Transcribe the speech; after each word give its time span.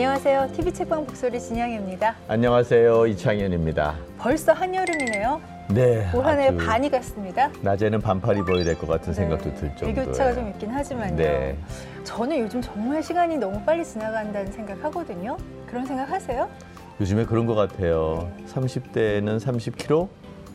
안녕하세요. 0.00 0.52
TV 0.52 0.74
책방 0.74 1.06
북소리 1.06 1.40
진양입니다. 1.40 2.16
안녕하세요. 2.28 3.06
이창현입니다. 3.06 3.94
벌써 4.18 4.52
한여름이네요. 4.52 5.40
네. 5.70 6.10
올 6.14 6.22
한해 6.22 6.48
아주 6.48 6.58
반이 6.58 6.90
갔습니다. 6.90 7.50
낮에는 7.62 8.02
반팔 8.02 8.36
입어야 8.36 8.62
될 8.62 8.74
것 8.76 8.86
같은 8.88 9.06
네. 9.06 9.12
생각도 9.14 9.54
들 9.54 9.70
정도예요. 9.74 9.88
일교차가 10.02 10.34
좀 10.34 10.48
있긴 10.50 10.68
하지만요. 10.70 11.16
네. 11.16 11.56
저는 12.04 12.38
요즘 12.40 12.60
정말 12.60 13.02
시간이 13.02 13.38
너무 13.38 13.58
빨리 13.62 13.82
지나간다는 13.82 14.52
생각하거든요. 14.52 15.38
그런 15.66 15.86
생각 15.86 16.10
하세요? 16.10 16.46
요즘에 17.00 17.24
그런 17.24 17.46
것 17.46 17.54
같아요. 17.54 18.30
네. 18.36 18.44
30대는 18.52 19.40
30kg, 19.40 20.08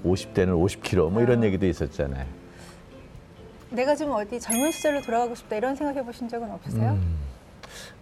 50대는 0.06 0.50
50kg 0.64 1.10
뭐 1.10 1.20
이런 1.24 1.42
아. 1.42 1.46
얘기도 1.48 1.66
있었잖아요. 1.66 2.28
내가 3.72 3.96
좀 3.96 4.12
어디 4.12 4.40
젊은 4.40 4.70
시절로 4.70 5.02
돌아가고 5.02 5.34
싶다 5.34 5.56
이런 5.56 5.76
생각해 5.76 6.06
보신 6.06 6.30
적은 6.30 6.52
없으세요? 6.52 6.92
음, 6.92 7.16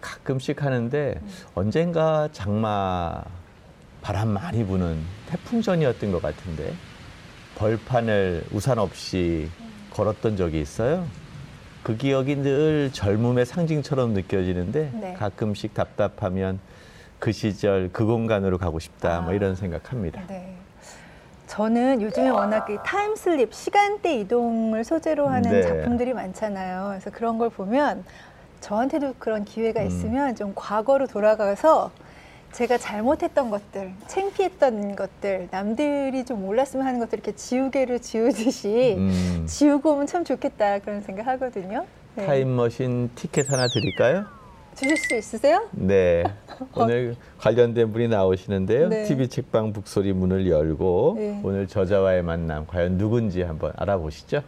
가끔씩 0.02 0.64
하는데 0.64 1.20
음. 1.22 1.30
언젠가 1.56 2.30
장마 2.32 3.22
바람 4.02 4.30
많이 4.30 4.66
부는 4.66 4.98
태풍전이었던 5.28 6.12
것 6.12 6.22
같은데 6.22 6.74
벌판을 7.56 8.46
우산 8.52 8.80
없이 8.80 9.50
걸었던 9.92 10.38
적이 10.38 10.62
있어요. 10.62 11.06
그 11.84 11.98
기억이 11.98 12.38
늘 12.38 12.92
젊음의 12.94 13.46
상징처럼 13.46 14.14
느껴지는데 14.14 14.92
네. 14.94 15.14
가끔씩 15.14 15.74
답답하면 15.74 16.60
그 17.20 17.32
시절 17.32 17.90
그 17.92 18.06
공간으로 18.06 18.58
가고 18.58 18.80
싶다 18.80 19.22
뭐 19.22 19.32
아. 19.32 19.34
이런 19.34 19.56
생각합니다. 19.56 20.22
네. 20.28 20.56
저는 21.48 22.02
요즘에 22.02 22.30
워낙 22.30 22.66
그 22.66 22.78
타임슬립, 22.86 23.54
시간대 23.54 24.20
이동을 24.20 24.84
소재로 24.84 25.28
하는 25.28 25.50
네. 25.50 25.62
작품들이 25.64 26.14
많잖아요. 26.14 26.90
그래서 26.90 27.10
그런 27.10 27.40
걸 27.40 27.50
보면 27.50 28.06
저한테도 28.62 29.16
그런 29.20 29.46
기회가 29.46 29.82
음. 29.82 29.88
있으면 29.88 30.36
좀 30.36 30.54
과거로 30.56 31.08
돌아가서 31.08 31.92
제가 32.52 32.78
잘못했던 32.78 33.52
것들, 33.52 33.94
창피했던 34.08 34.96
것들, 34.96 35.50
남들이 35.52 36.26
좀 36.26 36.42
몰랐으면 36.42 36.86
하는 36.86 37.00
것들 37.00 37.20
이렇게 37.20 37.34
지우개를 37.34 38.02
지우듯이 38.02 38.96
음, 38.98 39.46
지우고 39.48 39.94
오면 39.94 40.08
참 40.08 40.24
좋겠다 40.24 40.80
그런 40.80 41.02
생각 41.02 41.28
하거든요. 41.28 41.86
네. 42.16 42.26
타임머신 42.26 43.12
티켓 43.14 43.52
하나 43.52 43.68
드릴까요? 43.68 44.26
주실 44.76 44.98
수 44.98 45.16
있으세요? 45.16 45.68
네. 45.72 46.24
오늘 46.74 47.16
관련된 47.38 47.92
분이 47.92 48.08
나오시는데요. 48.08 48.90
네. 48.90 49.04
TV 49.04 49.28
책방 49.28 49.74
북소리 49.74 50.14
문을 50.14 50.50
열고 50.50 51.16
네. 51.18 51.42
오늘 51.44 51.68
저자와의 51.68 52.24
만남 52.24 52.66
과연 52.66 52.98
누군지 52.98 53.42
한번 53.44 53.74
알아보시죠. 53.76 54.42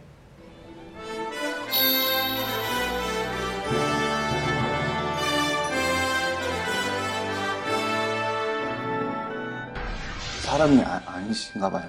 사람이 10.52 10.82
아, 10.82 11.00
아니신가 11.06 11.70
봐요. 11.70 11.82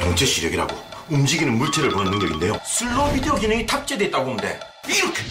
동체 0.00 0.24
시력이라고 0.24 0.74
움직이는 1.10 1.58
물체를 1.58 1.90
보는 1.90 2.10
능력인데요. 2.10 2.58
슬로우 2.64 3.12
비디오 3.12 3.34
기능이 3.34 3.66
탑재되어 3.66 4.08
있다고 4.08 4.24
보면 4.24 4.38
돼. 4.38 4.58
이렇게. 4.88 5.22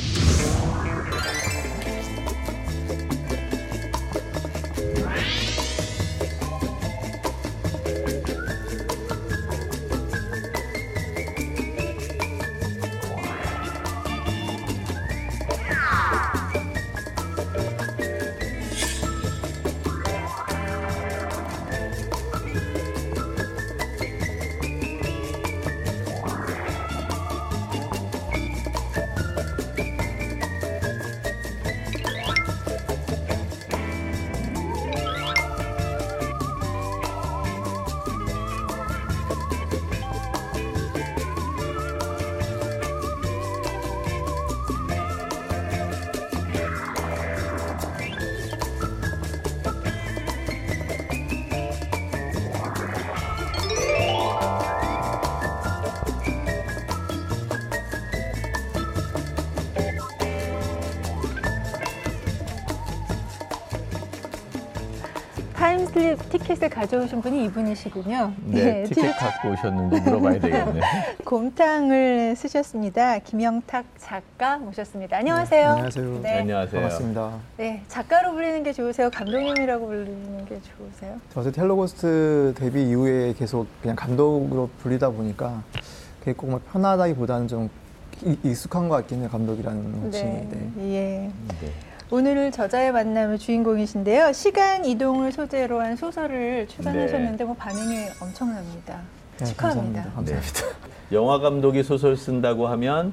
티켓을 66.48 66.70
가져오신 66.70 67.22
분이 67.22 67.44
이분이시군요. 67.46 68.32
네, 68.46 68.80
예, 68.80 68.84
티켓 68.84 69.18
갖고 69.18 69.50
오셨는지 69.50 70.00
물어봐야 70.00 70.40
되겠네. 70.40 70.80
곰탕을 71.26 72.36
쓰셨습니다. 72.38 73.20
김영탁 73.20 73.84
작가 73.98 74.58
모셨습니다. 74.58 75.18
안녕하세요. 75.18 75.70
안녕하세요. 75.72 76.20
네. 76.22 76.40
안녕하세요. 76.40 76.82
반갑습니다. 76.82 77.32
네, 77.58 77.84
작가로 77.90 78.32
불리는 78.32 78.64
게 78.64 78.72
좋으세요? 78.72 79.10
감독님이라고 79.10 79.86
불리는 79.88 80.46
게 80.46 80.58
좋으세요? 80.62 81.20
저도 81.34 81.52
텔로고스트 81.52 82.54
데뷔 82.56 82.88
이후에 82.92 83.34
계속 83.34 83.68
그냥 83.82 83.98
감독으로 83.98 84.70
불리다 84.80 85.10
보니까 85.10 85.62
그게 86.22 86.32
꼭뭐 86.32 86.62
편하다기보다는 86.72 87.50
좀 87.50 87.70
이- 88.24 88.38
익숙한 88.44 88.88
것 88.88 88.96
같긴 88.96 89.20
해요, 89.20 89.30
감독이라는 89.30 89.94
호칭이. 90.06 90.32
네. 90.50 90.72
예. 90.80 91.32
네. 91.60 91.72
오늘 92.10 92.54
저자의 92.54 92.94
만남의 92.94 93.38
주인공이신데요. 93.38 94.32
시간 94.32 94.86
이동을 94.86 95.34
소재로 95.34 95.82
한 95.82 95.98
소설을 95.98 96.66
출간하셨는데 96.70 97.44
뭐 97.44 97.54
반응이 97.54 98.06
엄청납니다. 98.22 99.02
네, 99.40 99.46
축하합니다. 99.46 100.04
감사합니다. 100.04 100.16
감사합니다. 100.16 100.88
영화 101.12 101.40
감독이 101.40 101.84
소설 101.84 102.16
쓴다고 102.16 102.68
하면 102.70 103.12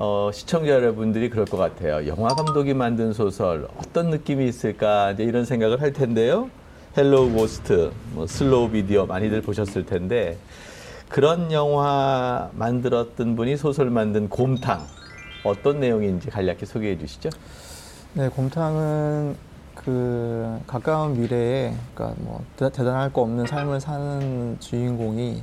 어, 0.00 0.30
시청자 0.32 0.70
여러분들이 0.72 1.30
그럴 1.30 1.44
것 1.44 1.58
같아요. 1.58 2.08
영화 2.08 2.30
감독이 2.30 2.74
만든 2.74 3.12
소설 3.12 3.68
어떤 3.78 4.10
느낌이 4.10 4.48
있을까 4.48 5.12
이제 5.12 5.22
이런 5.22 5.44
생각을 5.44 5.80
할 5.80 5.92
텐데요. 5.92 6.50
헬로우 6.96 7.32
고스트, 7.32 7.92
뭐 8.14 8.26
슬로우 8.26 8.70
비디오 8.70 9.06
많이들 9.06 9.42
보셨을 9.42 9.86
텐데 9.86 10.36
그런 11.08 11.52
영화 11.52 12.50
만들었던 12.54 13.36
분이 13.36 13.56
소설 13.56 13.90
만든 13.90 14.28
곰탕 14.28 14.84
어떤 15.44 15.78
내용인지 15.78 16.30
간략히 16.30 16.66
소개해 16.66 16.98
주시죠. 16.98 17.30
네, 18.18 18.28
곰탕은 18.28 19.36
그 19.76 20.60
가까운 20.66 21.12
미래에 21.20 21.72
그러니까 21.94 22.20
뭐 22.20 22.42
대- 22.56 22.68
대단할 22.68 23.12
거 23.12 23.22
없는 23.22 23.46
삶을 23.46 23.80
사는 23.80 24.56
주인공이 24.58 25.40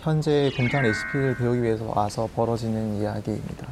현재 0.00 0.52
곰탕 0.54 0.82
레시피를 0.82 1.38
배우기 1.38 1.62
위해서 1.62 1.90
와서 1.90 2.28
벌어지는 2.36 2.96
이야기입니다. 2.96 3.66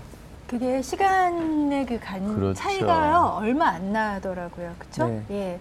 그게 0.47 0.81
시간의 0.81 1.84
그 1.84 2.00
간, 2.00 2.34
그렇죠. 2.34 2.55
차이가요 2.55 3.34
얼마 3.37 3.72
안 3.72 3.93
나더라고요. 3.93 4.72
그렇죠? 4.78 5.06
네. 5.09 5.22
예. 5.33 5.61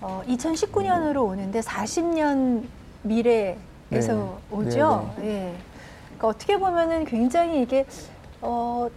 어, 0.00 0.22
2019년으로 0.28 1.24
오는데 1.24 1.58
40년 1.58 2.62
미래에서 3.02 3.58
네. 3.90 4.56
오죠. 4.56 5.12
예. 5.22 5.56
그러니까 6.04 6.28
어떻게 6.28 6.56
보면은 6.56 7.04
굉장히 7.04 7.62
이게 7.62 7.84
어, 8.40 8.88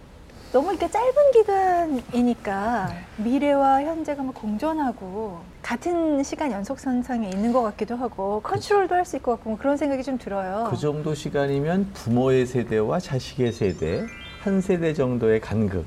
너무 0.52 0.70
이렇게 0.70 0.90
짧은 0.90 1.30
기간이니까 1.32 2.92
미래와 3.16 3.82
현재가 3.84 4.22
막 4.22 4.34
공존하고 4.34 5.38
같은 5.62 6.22
시간 6.22 6.52
연속선상에 6.52 7.30
있는 7.30 7.52
것 7.54 7.62
같기도 7.62 7.96
하고 7.96 8.40
컨트롤도 8.42 8.94
할 8.94 9.06
수 9.06 9.16
있을 9.16 9.22
것 9.22 9.32
같고 9.32 9.50
뭐 9.50 9.58
그런 9.58 9.76
생각이 9.78 10.02
좀 10.02 10.18
들어요. 10.18 10.68
그 10.70 10.76
정도 10.76 11.14
시간이면 11.14 11.90
부모의 11.94 12.44
세대와 12.46 13.00
자식의 13.00 13.52
세대 13.52 14.06
한 14.42 14.60
세대 14.60 14.92
정도의 14.92 15.40
간극 15.40 15.86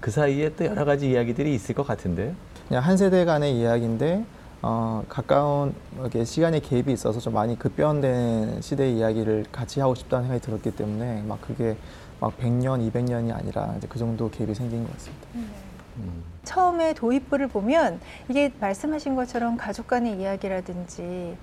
그 0.00 0.10
사이에 0.12 0.50
또 0.54 0.64
여러 0.66 0.84
가지 0.84 1.10
이야기들이 1.10 1.52
있을 1.52 1.74
것 1.74 1.84
같은데요. 1.84 2.32
그냥 2.68 2.84
한 2.84 2.96
세대 2.96 3.24
간의 3.24 3.56
이야기인데 3.58 4.24
어, 4.62 5.02
가까운 5.08 5.74
이렇게 5.98 6.24
시간의 6.24 6.60
갭이 6.60 6.90
있어서 6.90 7.18
좀 7.18 7.32
많이 7.34 7.58
급변된 7.58 8.60
시대의 8.60 8.96
이야기를 8.98 9.46
같이 9.50 9.80
하고 9.80 9.94
싶다는 9.96 10.26
생각이 10.26 10.44
들었기 10.46 10.70
때문에 10.76 11.22
막 11.26 11.40
그게 11.40 11.76
막 12.20 12.38
100년, 12.38 12.90
200년이 12.90 13.34
아니라 13.34 13.74
이제 13.78 13.86
그 13.88 13.98
정도 13.98 14.30
갭이 14.30 14.54
생긴 14.54 14.84
것 14.84 14.92
같습니다. 14.92 15.26
음. 15.34 16.22
처음에 16.44 16.94
도입부를 16.94 17.48
보면 17.48 18.00
이게 18.28 18.52
말씀하신 18.60 19.14
것처럼 19.16 19.56
가족 19.56 19.86
간의 19.86 20.20
이야기라든지 20.20 21.36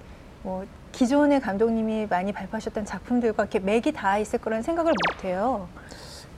뭐 0.44 0.65
기존의 0.91 1.41
감독님이 1.41 2.07
많이 2.07 2.31
발표하셨던 2.31 2.85
작품들과 2.85 3.44
이렇게 3.44 3.59
맥이 3.59 3.91
다 3.94 4.18
있을 4.18 4.39
거라는 4.39 4.63
생각을 4.63 4.91
못 4.91 5.25
해요. 5.25 5.68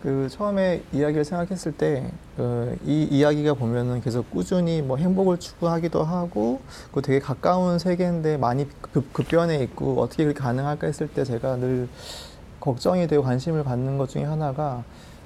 그 0.01 0.29
처음에 0.29 0.81
이야기를 0.93 1.25
생각했을 1.25 1.73
때, 1.73 2.09
그이 2.37 3.03
이야기가 3.11 3.53
보면은 3.53 3.99
계속 3.99 4.31
꾸준히 4.31 4.81
뭐 4.81 4.95
행복을 4.95 5.39
추구하기도 5.39 6.03
하고, 6.03 6.61
그 6.93 7.01
되게 7.01 7.19
가까운 7.19 7.79
세계인데 7.79 8.37
많이 8.37 8.65
급, 8.81 9.11
급변해 9.11 9.57
있고, 9.63 10.01
어떻게 10.01 10.23
그렇게 10.23 10.39
가능할까 10.39 10.87
했을 10.87 11.09
때 11.09 11.25
제가 11.25 11.57
늘 11.57 11.89
걱정이 12.59 13.07
되고 13.07 13.23
관심을 13.23 13.63
갖는 13.63 13.97
것 13.97 14.09
중에 14.09 14.23
하나가 14.23 14.83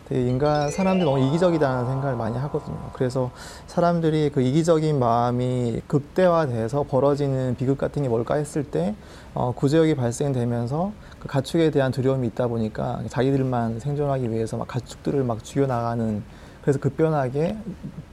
되게 0.07 0.29
인간, 0.29 0.69
사람들이 0.69 1.09
너무 1.09 1.25
이기적이다는 1.27 1.85
생각을 1.85 2.17
많이 2.17 2.37
하거든요. 2.37 2.77
그래서 2.93 3.31
사람들이 3.67 4.31
그 4.33 4.41
이기적인 4.41 4.99
마음이 4.99 5.81
극대화돼서 5.87 6.83
벌어지는 6.83 7.55
비극 7.57 7.77
같은 7.77 8.03
게 8.03 8.09
뭘까 8.09 8.35
했을 8.35 8.63
때, 8.63 8.95
어, 9.33 9.53
구제역이 9.55 9.95
발생되면서 9.95 10.91
그 11.19 11.27
가축에 11.27 11.71
대한 11.71 11.91
두려움이 11.91 12.27
있다 12.27 12.47
보니까 12.47 13.01
자기들만 13.07 13.79
생존하기 13.79 14.29
위해서 14.29 14.57
막 14.57 14.67
가축들을 14.67 15.23
막 15.23 15.43
죽여 15.43 15.67
나가는 15.67 16.21
그래서 16.61 16.79
급변하게 16.79 17.57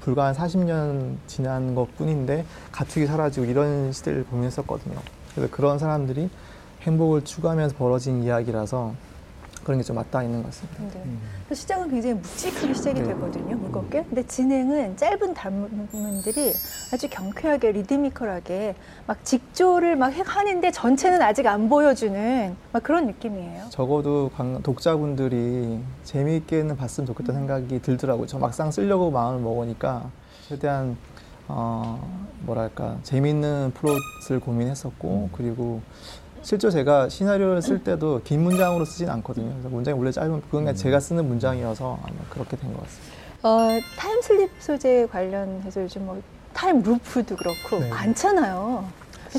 불과 0.01 0.27
한 0.27 0.35
40년 0.35 1.17
지난 1.27 1.75
것 1.75 1.97
뿐인데 1.97 2.45
가축이 2.73 3.07
사라지고 3.07 3.47
이런 3.47 3.93
시대를 3.93 4.25
보냈었거든요. 4.25 4.97
그래서 5.35 5.53
그런 5.53 5.79
사람들이 5.79 6.31
행복을 6.83 7.25
추구하면서 7.25 7.77
벌어진 7.77 8.23
이야기라서 8.23 8.95
그런 9.65 9.79
게 9.79 9.85
좀 9.85 9.97
맞닿아 9.97 10.23
있는 10.23 10.43
것 10.43 10.47
같습니다. 10.47 10.83
네. 10.99 11.11
그래서 11.47 11.61
시작은 11.63 11.91
굉장히 11.91 12.15
묵직하게 12.15 12.75
시작이 12.75 13.01
네. 13.01 13.09
되거든요, 13.09 13.57
무겁게. 13.57 14.05
근데 14.05 14.27
진행은 14.27 14.97
짧은 14.97 15.35
단문들이 15.35 16.53
아주 16.93 17.09
경쾌하게 17.11 17.73
리드미컬하게 17.73 18.75
막 19.07 19.25
직조를 19.25 19.97
막 19.97 20.13
해- 20.13 20.23
하는데 20.25 20.71
전체는 20.71 21.21
아직 21.23 21.47
안 21.47 21.69
보여주는 21.69 22.57
막 22.73 22.83
그런 22.83 23.07
느낌이에요. 23.07 23.67
적어도 23.71 24.31
관- 24.35 24.63
독자분들이 24.63 25.81
재미있게는 26.05 26.77
봤으면 26.77 27.07
좋겠다는 27.07 27.41
생각이 27.43 27.83
들더라고요. 27.83 28.27
저 28.27 28.39
막상 28.39 28.71
쓰려고 28.71 29.11
마음을 29.11 29.41
먹으니까 29.41 30.11
최대한 30.49 30.97
어 31.49 32.01
뭐랄까 32.43 32.97
재미있는 33.03 33.73
플롯을 33.75 34.41
고민했었고 34.41 35.31
그리고 35.33 35.81
실제 36.43 36.71
제가 36.71 37.09
시나리오를 37.09 37.61
쓸 37.63 37.83
때도 37.85 38.23
긴 38.25 38.43
문장으로 38.43 38.85
쓰진 38.85 39.09
않거든요. 39.11 39.51
그래서 39.53 39.69
문장이 39.69 39.99
원래 39.99 40.11
짧은 40.11 40.41
그건 40.43 40.63
그냥 40.63 40.75
제가 40.75 40.99
쓰는 41.01 41.27
문장이어서 41.29 41.99
아마 42.03 42.17
그렇게 42.31 42.57
된 42.57 42.73
것 42.73 42.83
같습니다. 42.83 43.11
어, 43.43 43.69
타임슬립 43.99 44.51
소재 44.59 45.07
관련해서 45.11 45.83
요즘 45.83 46.07
뭐 46.07 46.21
타임 46.53 46.83
루프도 46.83 47.37
그렇고 47.37 47.79
네. 47.81 47.89
많잖아요. 47.89 48.85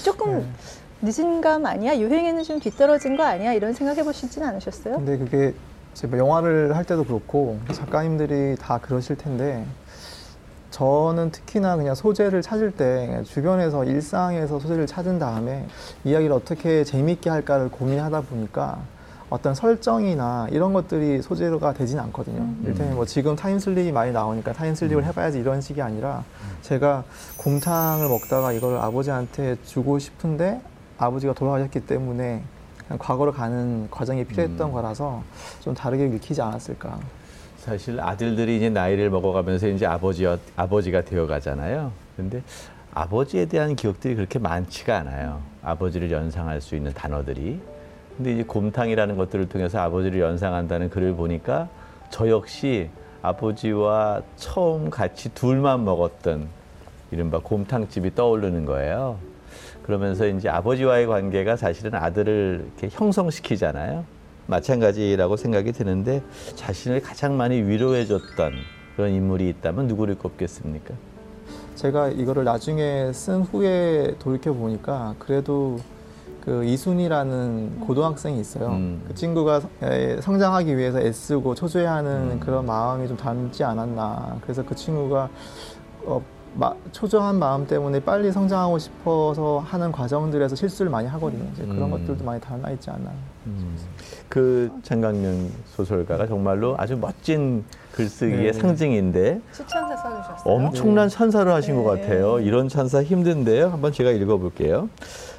조금 0.03 0.39
네. 0.39 0.45
늦은 1.03 1.42
감 1.42 1.65
아니야? 1.65 1.98
유행에는 1.98 2.44
좀 2.44 2.59
뒤떨어진 2.59 3.18
거 3.18 3.24
아니야? 3.24 3.53
이런 3.53 3.74
생각해 3.74 4.03
보시진 4.03 4.44
않으셨어요? 4.44 4.95
근데 4.98 5.18
그게 5.18 5.53
제가 5.94 6.18
영화를 6.18 6.75
할 6.75 6.86
때도 6.86 7.03
그렇고 7.03 7.59
작가님들이 7.71 8.56
다 8.57 8.77
그러실 8.80 9.18
텐데 9.18 9.65
저는 10.81 11.30
특히나 11.30 11.75
그냥 11.78 11.94
소재를 11.94 12.42
찾을 12.42 12.72
때 12.72 13.22
주변에서 13.24 13.86
일상에서 13.86 14.60
소재를 14.60 14.88
찾은 14.88 15.19
다음에 15.19 15.68
이야기를 16.04 16.33
어떻게 16.33 16.83
재미있게 16.83 17.30
할까를 17.30 17.69
고민하다 17.69 18.22
보니까 18.22 18.80
어떤 19.30 19.54
설정이나 19.54 20.48
이런 20.50 20.74
것들이 20.74 21.22
소재가 21.22 21.74
되진 21.74 22.00
않거든요. 22.00 22.39
음. 22.39 22.63
일테면 22.66 22.95
뭐 22.95 23.06
지금 23.06 23.36
타임슬립이 23.36 23.92
많이 23.92 24.12
나오니까 24.12 24.54
타임슬립을 24.54 25.06
해봐야지 25.06 25.38
이런 25.38 25.62
식이 25.62 25.83
아니라 25.83 26.24
제가 26.63 27.04
곰탕을 27.38 28.10
먹다가 28.10 28.51
이걸 28.51 28.77
아버지한테 28.77 29.57
주고 29.63 30.00
싶은데 30.00 30.62
아버지가 30.98 31.34
돌아가셨기 31.34 31.81
때문에 31.81 32.42
과거로 32.98 33.34
가는 33.34 33.88
과정이 33.92 34.24
필요했던 34.24 34.69
음. 34.69 34.74
거라서 34.74 35.22
좀 35.60 35.75
다르게 35.75 36.07
읽히지 36.07 36.42
않았을까. 36.42 36.98
사실 37.62 38.00
아들들이 38.00 38.58
이제 38.58 38.69
나이를 38.72 39.12
먹어가면서 39.12 39.68
이제 39.68 39.86
아버지와 39.86 40.40
아버지가 40.56 41.02
되어 41.02 41.28
가잖아요. 41.28 41.92
근데 42.18 42.42
아버지에 42.92 43.46
대한 43.46 43.75
기억들이 43.75 44.16
그렇게 44.16 44.40
많지가 44.40 44.98
않아요. 44.98 45.44
아버지를 45.62 46.10
연상할 46.10 46.60
수 46.60 46.75
있는 46.75 46.92
단어들이. 46.92 47.60
근데 48.18 48.34
이제 48.34 48.44
곰탕이라는 48.44 49.16
것들을 49.16 49.48
통해서 49.48 49.80
아버지를 49.80 50.19
연상한다는 50.19 50.90
글을 50.90 51.13
보니까 51.13 51.69
저 52.10 52.28
역시 52.30 52.90
아버지와 53.22 54.24
처음 54.38 54.90
같이 54.90 55.31
둘만 55.36 55.86
먹었던 55.86 56.48
이른바 57.12 57.38
곰탕집이 57.38 58.16
떠오르는 58.16 58.66
거예요. 58.66 59.19
그러면서 59.84 60.25
이제 60.25 60.50
아버지와의 60.50 61.06
관계가 61.06 61.58
사실은 61.58 61.94
아들을 61.94 62.66
이렇게 62.80 62.90
형성시키잖아요. 62.92 64.04
마찬가지라고 64.51 65.38
생각이 65.38 65.71
드는데 65.71 66.21
자신을 66.56 67.01
가장 67.01 67.38
많이 67.38 67.62
위로해줬던 67.62 68.53
그런 68.95 69.12
인물이 69.12 69.50
있다면 69.50 69.88
누구를 69.88 70.15
꼽겠습니까? 70.18 70.94
제가 71.75 72.09
이거를 72.09 72.44
나중에 72.44 73.12
쓴 73.13 73.42
후에 73.42 74.15
돌이켜 74.19 74.53
보니까 74.53 75.15
그래도 75.18 75.80
그 76.42 76.63
이순이라는 76.65 77.80
고등학생이 77.81 78.39
있어요. 78.39 78.68
음. 78.69 79.01
그 79.07 79.15
친구가 79.15 79.62
에, 79.83 80.19
성장하기 80.21 80.75
위해서 80.75 81.00
애쓰고 81.00 81.56
초조해하는 81.56 82.12
음. 82.12 82.39
그런 82.39 82.65
마음이 82.65 83.07
좀 83.07 83.15
닮지 83.15 83.63
않았나. 83.63 84.39
그래서 84.42 84.63
그 84.63 84.75
친구가 84.75 85.30
어, 86.03 86.21
마- 86.53 86.74
초조한 86.92 87.38
마음 87.39 87.65
때문에 87.65 88.00
빨리 88.01 88.31
성장하고 88.31 88.77
싶어서 88.77 89.59
하는 89.59 89.92
과정들에서 89.92 90.56
실수를 90.56 90.92
많이 90.92 91.07
하거든요. 91.07 91.45
이제 91.53 91.63
그런 91.63 91.83
음. 91.83 91.92
것들도 91.92 92.24
많이 92.24 92.42
닮아 92.42 92.71
있지 92.71 92.89
않나. 92.89 93.12
그 94.27 94.69
장강명 94.83 95.50
소설가가 95.75 96.27
정말로 96.27 96.75
아주 96.77 96.98
멋진 96.98 97.63
글쓰기의 97.94 98.51
네. 98.51 98.53
상징인데 98.53 99.42
추천사 99.53 99.95
써주셨어요. 99.98 100.53
엄청난 100.53 101.09
찬사를 101.09 101.51
하신 101.51 101.81
것 101.83 101.95
네. 101.95 102.01
같아요. 102.01 102.39
이런 102.39 102.69
찬사 102.69 103.01
힘든데요. 103.03 103.69
한번 103.69 103.92
제가 103.92 104.12
읽어볼게요. 104.12 104.89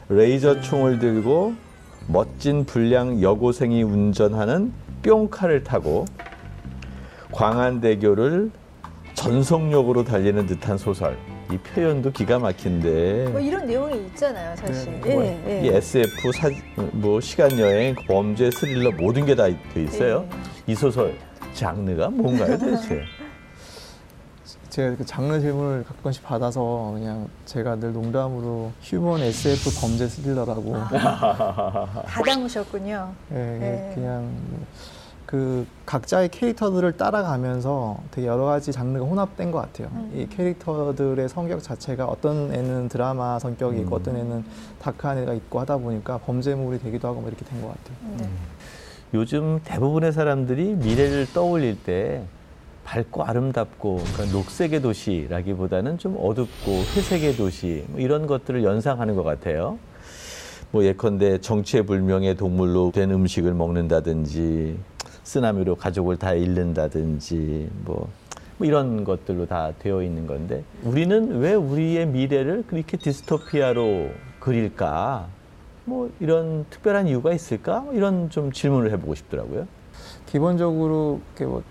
레이저 0.08 0.60
총을 0.60 0.98
들고 0.98 1.54
멋진 2.08 2.64
불량 2.64 3.22
여고생이 3.22 3.82
운전하는 3.82 4.72
뿅카를 5.02 5.62
타고 5.64 6.04
광안대교를 7.32 8.50
전속력으로 9.22 10.02
달리는 10.02 10.46
듯한 10.46 10.76
소설. 10.76 11.16
이 11.52 11.56
표현도 11.56 12.10
기가 12.12 12.38
막힌데 12.40 13.28
뭐 13.30 13.40
이런 13.40 13.66
내용이 13.66 14.06
있잖아요, 14.06 14.56
사실. 14.56 15.00
네, 15.00 15.14
뭐, 15.14 15.24
예, 15.24 15.60
이 15.64 15.68
SF 15.68 16.32
사, 16.32 16.48
뭐 16.92 17.20
시간 17.20 17.56
여행, 17.58 17.94
범죄, 18.08 18.50
스릴러 18.50 18.90
모든 18.92 19.24
게 19.24 19.34
다 19.36 19.46
돼 19.46 19.82
있어요. 19.84 20.22
네. 20.22 20.36
이 20.66 20.74
소설 20.74 21.14
장르가 21.54 22.08
뭔가요, 22.08 22.58
도대체? 22.58 23.02
제가 24.70 24.96
그 24.96 25.04
장르 25.04 25.38
질문을 25.38 25.84
가끔씩 25.84 26.24
받아서 26.24 26.92
그냥 26.94 27.28
제가 27.44 27.76
늘 27.76 27.92
농담으로 27.92 28.72
휴먼 28.82 29.20
SF 29.20 29.80
범죄 29.80 30.08
스릴러라고 30.08 30.72
다 30.72 32.04
담으셨군요. 32.24 33.12
예, 33.32 33.34
네. 33.34 33.92
그냥 33.94 34.30
그 35.32 35.66
각자의 35.86 36.28
캐릭터들을 36.28 36.98
따라가면서 36.98 37.96
되게 38.10 38.26
여러 38.26 38.44
가지 38.44 38.70
장르가 38.70 39.06
혼합된 39.06 39.50
것 39.50 39.60
같아요. 39.60 39.88
음. 39.94 40.12
이 40.14 40.26
캐릭터들의 40.28 41.26
성격 41.26 41.62
자체가 41.62 42.04
어떤 42.04 42.52
애는 42.52 42.90
드라마 42.90 43.38
성격이 43.38 43.80
있고 43.80 43.96
음. 43.96 43.98
어떤 43.98 44.16
애는 44.18 44.44
다크한 44.78 45.16
애가 45.16 45.32
있고 45.32 45.58
하다 45.60 45.78
보니까 45.78 46.18
범죄물이 46.18 46.80
되기도 46.80 47.08
하고 47.08 47.22
뭐 47.22 47.30
이렇게 47.30 47.46
된 47.46 47.62
것 47.62 47.68
같아요. 47.68 47.96
네. 48.18 48.28
요즘 49.14 49.60
대부분의 49.64 50.12
사람들이 50.12 50.74
미래를 50.74 51.26
떠올릴 51.32 51.82
때 51.82 52.24
밝고 52.84 53.22
아름답고 53.24 54.02
그러니까 54.12 54.36
녹색의 54.36 54.82
도시라기보다는 54.82 55.96
좀 55.96 56.14
어둡고 56.20 56.72
회색의 56.94 57.36
도시 57.36 57.86
뭐 57.88 58.00
이런 58.00 58.26
것들을 58.26 58.62
연상하는 58.64 59.16
것 59.16 59.22
같아요. 59.22 59.78
뭐 60.72 60.84
예컨대 60.84 61.38
정체 61.40 61.82
불명의 61.82 62.34
동물로 62.36 62.92
된 62.92 63.10
음식을 63.10 63.52
먹는다든지 63.54 64.78
쓰나미로 65.24 65.76
가족을 65.76 66.16
다 66.16 66.32
잃는다든지 66.32 67.70
뭐, 67.84 68.08
뭐 68.58 68.66
이런 68.66 69.04
것들로 69.04 69.46
다 69.46 69.72
되어 69.78 70.02
있는 70.02 70.26
건데 70.26 70.64
우리는 70.82 71.38
왜 71.38 71.54
우리의 71.54 72.06
미래를 72.06 72.64
그렇게 72.66 72.96
디스토피아로 72.96 74.10
그릴까? 74.40 75.28
뭐 75.84 76.10
이런 76.20 76.64
특별한 76.70 77.08
이유가 77.08 77.32
있을까? 77.32 77.80
뭐 77.80 77.94
이런 77.94 78.30
좀 78.30 78.52
질문을 78.52 78.90
해보고 78.92 79.14
싶더라고요. 79.14 79.66
기본적으로 80.26 81.20
뭐 81.40 81.62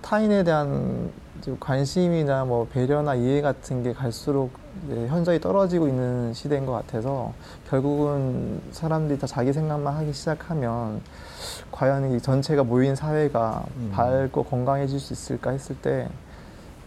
타인에 0.00 0.42
대한 0.44 1.10
관심이나 1.60 2.44
뭐 2.44 2.66
배려나 2.66 3.14
이해 3.14 3.40
같은 3.40 3.82
게 3.82 3.92
갈수록 3.92 4.61
현저히 5.08 5.40
떨어지고 5.40 5.86
있는 5.88 6.32
시대인 6.34 6.66
것 6.66 6.72
같아서 6.72 7.32
결국은 7.68 8.60
사람들이 8.72 9.18
다 9.18 9.26
자기 9.26 9.52
생각만 9.52 9.94
하기 9.96 10.12
시작하면 10.12 11.00
과연 11.70 12.12
이 12.12 12.20
전체가 12.20 12.64
모인 12.64 12.94
사회가 12.94 13.64
음. 13.76 13.90
밝고 13.94 14.44
건강해질 14.44 14.98
수 14.98 15.12
있을까 15.12 15.50
했을 15.50 15.76
때 15.76 16.08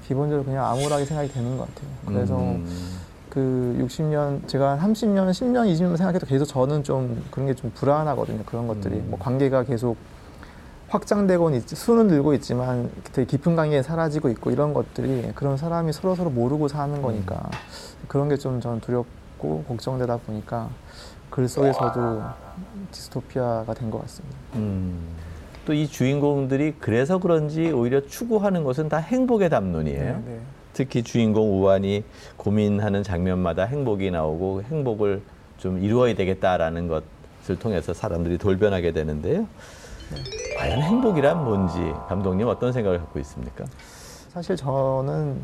기본적으로 0.08 0.46
그냥 0.46 0.66
암울하게 0.66 1.06
생각이 1.06 1.30
되는 1.32 1.58
것 1.58 1.68
같아요. 1.68 1.90
그래서 2.06 2.38
음, 2.38 2.66
그 3.30 3.76
60년 3.82 4.48
제가 4.48 4.76
한 4.76 4.94
30년, 4.94 5.30
10년, 5.32 5.72
20년 5.74 5.98
생각해도 5.98 6.26
계속 6.28 6.46
저는 6.46 6.84
좀 6.84 7.24
그런 7.32 7.48
게 7.48 7.54
좀 7.54 7.72
불안하거든요. 7.74 8.44
그런 8.46 8.68
것들이 8.68 8.96
음. 8.96 9.08
뭐 9.10 9.20
관계가 9.20 9.64
계속 9.64 9.98
확장되고는 10.88 11.58
있, 11.60 11.68
수는 11.68 12.08
늘고 12.08 12.34
있지만 12.36 12.90
되게 13.12 13.26
깊은 13.26 13.56
관계에 13.56 13.82
사라지고 13.82 14.30
있고 14.30 14.52
이런 14.52 14.74
것들이 14.74 15.32
그런 15.36 15.58
사람이 15.58 15.92
서로 15.94 16.16
서로 16.16 16.30
모르고 16.30 16.68
사는 16.68 17.02
거니까 17.02 17.50
그런 18.08 18.30
게 18.30 18.38
좀 18.38 18.62
저는 18.62 18.82
두렵고 18.82 19.64
걱정되다 19.68 20.18
보니까 20.18 20.70
글 21.30 21.48
속에서도 21.48 22.22
디스토피아가 22.92 23.74
된 23.74 23.90
것 23.92 24.02
같습니다. 24.02 24.38
음. 24.56 25.00
또 25.66 25.74
이 25.74 25.88
주인공들이 25.88 26.76
그래서 26.80 27.18
그런지 27.18 27.72
오히려 27.72 28.06
추구하는 28.06 28.64
것은 28.64 28.88
다 28.88 28.98
행복의 28.98 29.50
담론이에요. 29.50 30.22
네. 30.26 30.40
특히 30.74 31.02
주인공 31.02 31.60
우환이 31.60 32.04
고민하는 32.38 33.02
장면마다 33.02 33.64
행복이 33.64 34.12
나오고 34.12 34.62
행복을 34.70 35.24
좀 35.58 35.80
이루어야 35.84 36.14
되겠다라는 36.14 36.88
것을 36.88 37.58
통해서 37.58 37.94
사람들이 37.96 38.38
돌변하게 38.38 38.92
되는데요. 38.92 39.48
과연 40.58 40.82
행복이란 40.82 41.44
뭔지 41.44 41.94
감독님 42.08 42.48
어떤 42.48 42.72
생각을 42.72 43.00
갖고 43.00 43.20
있습니까? 43.20 43.66
사실 44.30 44.56
저는 44.56 45.42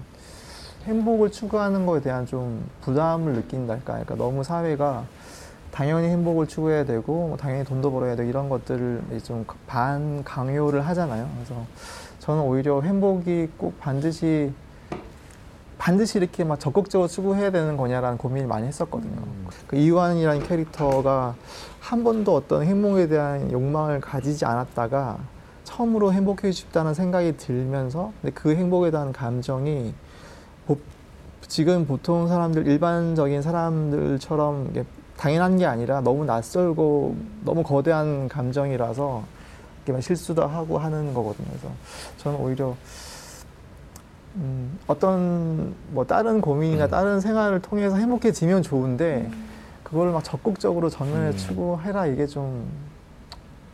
행복을 0.85 1.31
추구하는 1.31 1.85
거에 1.85 2.01
대한 2.01 2.25
좀 2.25 2.67
부담을 2.81 3.33
느낀달까. 3.33 3.83
그러니까 3.85 4.15
너무 4.15 4.43
사회가 4.43 5.03
당연히 5.71 6.07
행복을 6.09 6.47
추구해야 6.47 6.83
되고 6.85 7.27
뭐 7.29 7.37
당연히 7.37 7.63
돈도 7.63 7.91
벌어야 7.91 8.15
되고 8.15 8.27
이런 8.29 8.49
것들을 8.49 9.01
좀 9.23 9.45
반 9.67 10.23
강요를 10.23 10.85
하잖아요. 10.87 11.29
그래서 11.35 11.55
저는 12.19 12.43
오히려 12.43 12.81
행복이 12.81 13.49
꼭 13.57 13.79
반드시 13.79 14.51
반드시 15.81 16.19
이렇게 16.19 16.43
막 16.43 16.59
적극적으로 16.59 17.07
추구해야 17.07 17.49
되는 17.49 17.75
거냐라는 17.75 18.19
고민을 18.19 18.47
많이 18.47 18.67
했었거든요. 18.67 19.19
그 19.65 19.77
이완이라는 19.77 20.43
캐릭터가 20.43 21.33
한 21.79 22.03
번도 22.03 22.35
어떤 22.35 22.63
행복에 22.63 23.07
대한 23.07 23.51
욕망을 23.51 23.99
가지지 23.99 24.45
않았다가 24.45 25.17
처음으로 25.63 26.13
행복해지고 26.13 26.51
싶다는 26.51 26.93
생각이 26.93 27.35
들면서 27.35 28.13
근데 28.21 28.31
그 28.35 28.53
행복에 28.55 28.91
대한 28.91 29.11
감정이 29.11 29.95
보- 30.67 30.77
지금 31.47 31.87
보통 31.87 32.27
사람들 32.27 32.67
일반적인 32.67 33.41
사람들처럼 33.41 34.85
당연한 35.17 35.57
게 35.57 35.65
아니라 35.65 36.01
너무 36.01 36.25
낯설고 36.25 37.15
너무 37.43 37.63
거대한 37.63 38.27
감정이라서 38.27 39.23
이렇게 39.77 39.93
막 39.93 40.03
실수도 40.03 40.45
하고 40.45 40.77
하는 40.77 41.15
거거든요. 41.15 41.47
그래서 41.49 41.69
저는 42.19 42.39
오히려 42.39 42.75
음, 44.35 44.79
어떤 44.87 45.75
뭐 45.89 46.05
다른 46.05 46.39
고민이나 46.41 46.87
다른 46.87 47.19
생활을 47.19 47.61
통해서 47.61 47.97
행복해지면 47.97 48.63
좋은데 48.63 49.29
그걸 49.83 50.11
막 50.11 50.23
적극적으로 50.23 50.89
전면에 50.89 51.29
음. 51.31 51.37
추구해라 51.37 52.07
이게 52.07 52.25
좀 52.27 52.91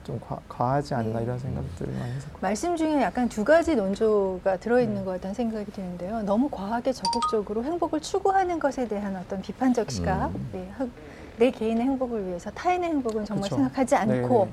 좀 0.08 0.18
과 0.48 0.72
하지 0.72 0.94
않나 0.94 1.20
이런 1.20 1.38
생각들을 1.38 1.94
많이 2.00 2.14
했었고 2.14 2.38
말씀 2.40 2.78
중에 2.78 3.02
약간 3.02 3.28
두 3.28 3.44
가지 3.44 3.76
논조가 3.76 4.56
들어있는 4.58 5.04
것 5.04 5.12
같다는 5.12 5.34
생각이 5.34 5.70
드는데요. 5.74 6.22
너무 6.24 6.48
과하게 6.50 6.94
적극적으로 6.94 7.62
행복을 7.66 8.00
추구하는 8.00 8.58
것에 8.58 8.88
대한 8.88 9.18
어떤 9.18 9.42
비판적 9.42 9.92
시각, 9.92 10.28
음. 10.28 10.50
네, 10.54 10.72
하- 10.78 10.88
내 11.36 11.52
개인의 11.52 11.84
행복을 11.84 12.26
위해서 12.26 12.50
타인의 12.52 12.90
행복은 12.90 13.26
정말 13.26 13.44
그쵸. 13.44 13.56
생각하지 13.58 13.96
않고 13.98 14.46
네네. 14.46 14.52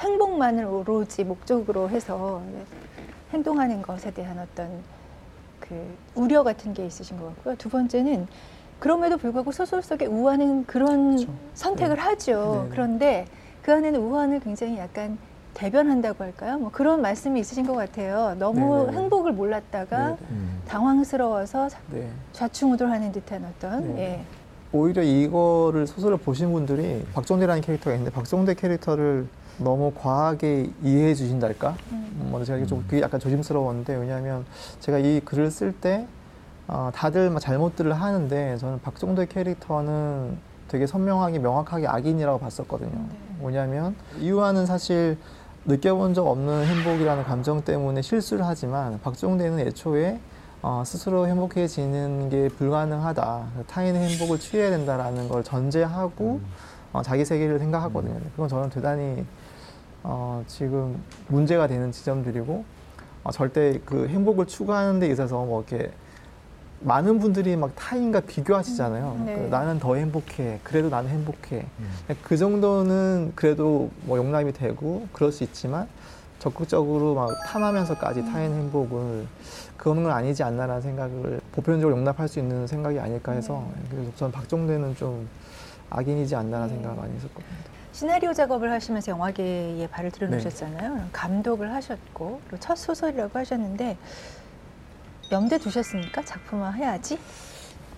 행복만을 0.00 0.66
오로지 0.66 1.24
목적으로 1.24 1.88
해서 1.88 2.42
행동하는 3.32 3.80
것에 3.80 4.10
대한 4.12 4.38
어떤 4.38 4.68
그 5.68 5.96
우려 6.14 6.42
같은 6.42 6.72
게 6.72 6.86
있으신 6.86 7.16
것 7.18 7.26
같고요. 7.26 7.56
두 7.56 7.68
번째는 7.68 8.26
그럼에도 8.78 9.16
불구하고 9.16 9.52
소설 9.52 9.82
속에 9.82 10.06
우화는 10.06 10.66
그런 10.66 11.16
그쵸. 11.16 11.32
선택을 11.54 11.98
하죠. 11.98 12.50
네네. 12.52 12.68
그런데 12.70 13.24
그 13.62 13.72
안에는 13.72 14.00
우화를 14.00 14.40
굉장히 14.40 14.78
약간 14.78 15.18
대변한다고 15.54 16.22
할까요? 16.22 16.58
뭐 16.58 16.70
그런 16.70 17.00
말씀이 17.00 17.40
있으신 17.40 17.66
것 17.66 17.72
같아요. 17.74 18.36
너무 18.38 18.86
네네. 18.86 18.96
행복을 18.98 19.32
몰랐다가 19.32 19.96
네네. 19.96 20.16
당황스러워서 20.66 21.68
네. 21.90 22.10
좌충우돌하는 22.32 23.12
듯한 23.12 23.44
어떤 23.44 23.94
네. 23.94 24.02
예. 24.02 24.24
오히려 24.72 25.02
이거를 25.02 25.86
소설을 25.86 26.18
보신 26.18 26.52
분들이 26.52 27.06
박정대라는 27.14 27.62
캐릭터가 27.62 27.94
있는데 27.94 28.12
박정대 28.14 28.54
캐릭터를 28.54 29.26
너무 29.58 29.92
과하게 29.92 30.70
이해해 30.82 31.14
주신달까? 31.14 31.76
음. 31.92 32.28
뭐 32.30 32.44
제가 32.44 32.64
좀 32.66 32.84
그게 32.88 33.02
약간 33.02 33.20
조심스러웠는데 33.20 33.94
왜냐하면 33.96 34.44
제가 34.80 34.98
이 34.98 35.20
글을 35.20 35.50
쓸때 35.50 36.06
어, 36.68 36.90
다들 36.92 37.30
막 37.30 37.40
잘못들을 37.40 37.92
하는데 37.92 38.56
저는 38.58 38.80
박정대 38.82 39.26
캐릭터는 39.26 40.36
되게 40.68 40.86
선명하게 40.86 41.38
명확하게 41.38 41.86
악인이라고 41.86 42.38
봤었거든요. 42.38 42.90
네. 42.90 43.16
뭐냐면 43.38 43.94
이유아는 44.18 44.66
사실 44.66 45.16
느껴본 45.64 46.14
적 46.14 46.26
없는 46.26 46.64
행복이라는 46.64 47.24
감정 47.24 47.62
때문에 47.62 48.02
실수를 48.02 48.46
하지만 48.46 49.00
박정대는 49.00 49.60
애초에 49.60 50.18
어, 50.62 50.82
스스로 50.84 51.28
행복해지는 51.28 52.28
게 52.28 52.48
불가능하다. 52.48 53.46
타인의 53.68 54.08
행복을 54.10 54.40
취해야 54.40 54.70
된다라는 54.70 55.28
걸 55.28 55.44
전제하고 55.44 56.40
어, 56.92 57.02
자기 57.02 57.24
세계를 57.24 57.58
생각하거든요. 57.58 58.18
그건 58.32 58.48
저는 58.48 58.70
대단히 58.70 59.24
어, 60.02 60.42
지금 60.46 61.02
문제가 61.28 61.66
되는 61.66 61.90
지점들이고 61.90 62.64
어, 63.24 63.30
절대 63.32 63.80
그 63.84 64.06
행복을 64.08 64.46
추구하는 64.46 65.00
데 65.00 65.08
있어서 65.08 65.44
뭐 65.44 65.64
이렇게 65.68 65.90
많은 66.80 67.18
분들이 67.18 67.56
막 67.56 67.72
타인과 67.74 68.20
비교하시잖아요. 68.20 69.16
음, 69.18 69.26
네. 69.26 69.34
그 69.34 69.40
나는 69.48 69.78
더 69.78 69.96
행복해. 69.96 70.60
그래도 70.62 70.88
나는 70.88 71.10
행복해. 71.10 71.66
음. 71.78 71.90
그 72.22 72.36
정도는 72.36 73.32
그래도 73.34 73.90
뭐 74.02 74.18
용납이 74.18 74.52
되고 74.52 75.08
그럴 75.12 75.32
수 75.32 75.42
있지만 75.42 75.88
적극적으로 76.38 77.14
막 77.14 77.30
탐하면서까지 77.46 78.26
타인 78.26 78.52
행복을 78.52 79.26
그런 79.76 80.02
건 80.02 80.12
아니지 80.12 80.42
않나라는 80.42 80.82
생각을 80.82 81.40
보편적으로 81.52 81.96
용납할 81.96 82.28
수 82.28 82.38
있는 82.38 82.66
생각이 82.66 83.00
아닐까 83.00 83.32
해서 83.32 83.66
그래서 83.90 84.10
저는 84.16 84.32
박정대는 84.32 84.96
좀 84.96 85.28
악인이지 85.90 86.34
않나라는 86.34 86.68
네. 86.68 86.74
생각을 86.74 86.96
많이 86.96 87.14
했었거든요. 87.16 87.56
시나리오 87.92 88.32
작업을 88.32 88.70
하시면서 88.70 89.12
영화계에 89.12 89.88
발을 89.90 90.10
네. 90.10 90.18
들여놓으셨잖아요. 90.18 91.08
감독을 91.12 91.72
하셨고 91.72 92.40
첫 92.60 92.76
소설이라고 92.76 93.38
하셨는데 93.38 93.96
염두에 95.32 95.58
두셨습니까? 95.58 96.22
작품화 96.22 96.70
해야지. 96.70 97.18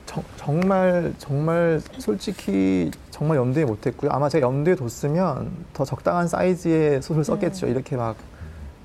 정, 0.07 0.23
정말 0.37 1.12
정말 1.18 1.80
솔직히 1.99 2.90
정말 3.11 3.37
염두에 3.38 3.64
못했고요. 3.64 4.11
아마 4.11 4.28
제가 4.28 4.47
염두에 4.47 4.75
뒀으면 4.76 5.50
더 5.75 5.85
적당한 5.85 6.28
사이즈의 6.28 7.02
소설 7.02 7.25
썼겠죠. 7.25 7.66
음. 7.66 7.71
이렇게 7.73 7.97
막 7.97 8.16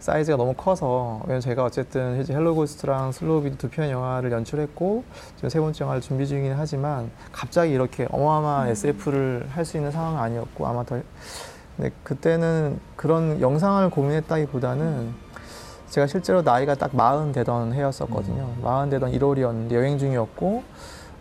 사이즈가 0.04 0.36
너무 0.36 0.54
커서 0.54 1.22
왜냐면 1.24 1.40
제가 1.40 1.64
어쨌든 1.64 2.20
이제 2.20 2.34
헬로 2.34 2.56
고스트랑 2.56 3.14
슬로우 3.14 3.39
비디오 3.39 3.58
두 3.58 3.70
편 3.70 3.90
영화를 3.90 4.34
연출했고 4.34 5.06
지금 5.38 5.50
세 5.50 5.62
번째 5.62 5.82
영화를 5.82 6.02
준비 6.02 6.28
중이긴 6.28 6.54
하지만 6.58 7.10
갑자기 7.32 7.72
이렇게 7.72 8.06
어마어마한 8.12 8.68
음. 8.68 8.72
SF를 8.72 9.48
할 9.50 9.64
수 9.64 9.78
있는 9.78 9.92
상황은 9.92 10.20
아니었고 10.20 10.68
아마 10.68 10.84
더 10.84 11.00
근데 11.78 11.92
그때는 12.04 12.82
그런 12.98 13.40
영상을 13.40 13.90
고민했다기보다는 13.90 15.14
제가 15.90 16.06
실제로 16.08 16.42
나이가 16.42 16.76
딱 16.76 16.94
마흔 16.94 17.32
되던 17.32 17.72
해였었거든요. 17.72 18.56
마흔 18.62 18.90
되던 18.90 19.10
1월이었는데 19.14 19.72
여행 19.72 19.98
중이었고 19.98 20.64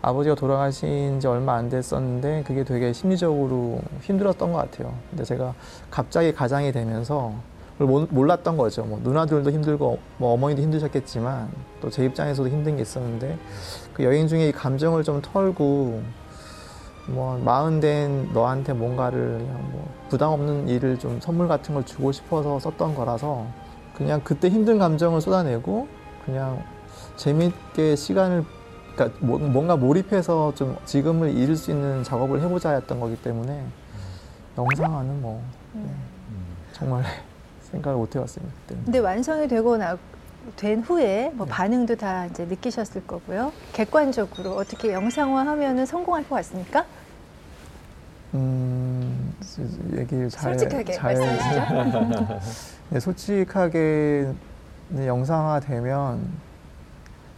아버지가 0.01 0.35
돌아가신 0.35 1.21
지 1.21 1.27
얼마 1.27 1.55
안 1.55 1.69
됐었는데 1.69 2.43
그게 2.45 2.65
되게 2.65 2.91
심리적으로 2.91 3.79
힘들었던 4.01 4.51
것 4.51 4.57
같아요. 4.57 4.93
근데 5.09 5.23
제가 5.23 5.53
갑자기 5.89 6.33
가장이 6.33 6.73
되면서 6.73 7.33
몰랐던 7.85 8.57
거죠. 8.57 8.83
뭐 8.83 8.99
누나들도 9.03 9.49
힘들고 9.51 9.99
뭐 10.17 10.33
어머니도 10.33 10.61
힘드셨겠지만 10.61 11.49
또 11.81 11.89
제 11.89 12.05
입장에서도 12.05 12.47
힘든 12.49 12.75
게 12.77 12.81
있었는데 12.81 13.37
그 13.93 14.03
여행 14.03 14.27
중에 14.27 14.47
이 14.49 14.51
감정을 14.51 15.03
좀 15.03 15.21
털고 15.21 16.01
뭐 17.07 17.37
마흔 17.43 17.79
된 17.81 18.31
너한테 18.33 18.73
뭔가를 18.73 19.37
그냥 19.39 19.71
뭐 19.71 19.89
부담 20.09 20.31
없는 20.31 20.69
일을 20.69 20.97
좀 20.99 21.19
선물 21.21 21.47
같은 21.47 21.73
걸 21.73 21.85
주고 21.85 22.11
싶어서 22.11 22.59
썼던 22.59 22.95
거라서 22.95 23.45
그냥 23.95 24.21
그때 24.23 24.49
힘든 24.49 24.79
감정을 24.79 25.19
쏟아내고 25.21 25.87
그냥 26.25 26.63
재밌게 27.17 27.95
시간을 27.97 28.45
그러니까 28.95 29.17
뭐- 29.25 29.37
뭔가 29.39 29.75
몰입해서 29.75 30.53
좀 30.55 30.77
지금을 30.85 31.35
잃을 31.35 31.55
수 31.57 31.71
있는 31.71 32.03
작업을 32.03 32.41
해보자 32.41 32.71
했던 32.71 32.99
거기 32.99 33.15
때문에 33.17 33.63
영상화는 34.57 35.21
뭐 35.21 35.41
네, 35.73 35.81
정말 36.73 37.03
생각을 37.73 37.97
못 37.97 38.15
해봤습니다 38.15 38.53
그때는. 38.61 38.83
근데 38.85 38.99
완성이 38.99 39.47
되고 39.47 39.75
나, 39.77 39.97
된 40.57 40.81
후에 40.81 41.31
뭐 41.33 41.45
네. 41.45 41.51
반응도 41.51 41.95
다 41.95 42.25
이제 42.27 42.45
느끼셨을 42.45 43.05
거고요. 43.07 43.51
객관적으로 43.73 44.55
어떻게 44.55 44.91
영상화하면은 44.93 45.85
성공할 45.85 46.27
것 46.27 46.35
같습니까? 46.35 46.85
음, 48.35 49.33
얘기 49.95 50.27
잘 50.29 50.57
솔직하게 50.57 50.93
잘- 50.93 51.13
말씀하시죠. 51.15 52.39
네, 52.89 52.99
솔직하게 52.99 54.33
네, 54.89 55.07
영상화 55.07 55.59
되면 55.59 56.19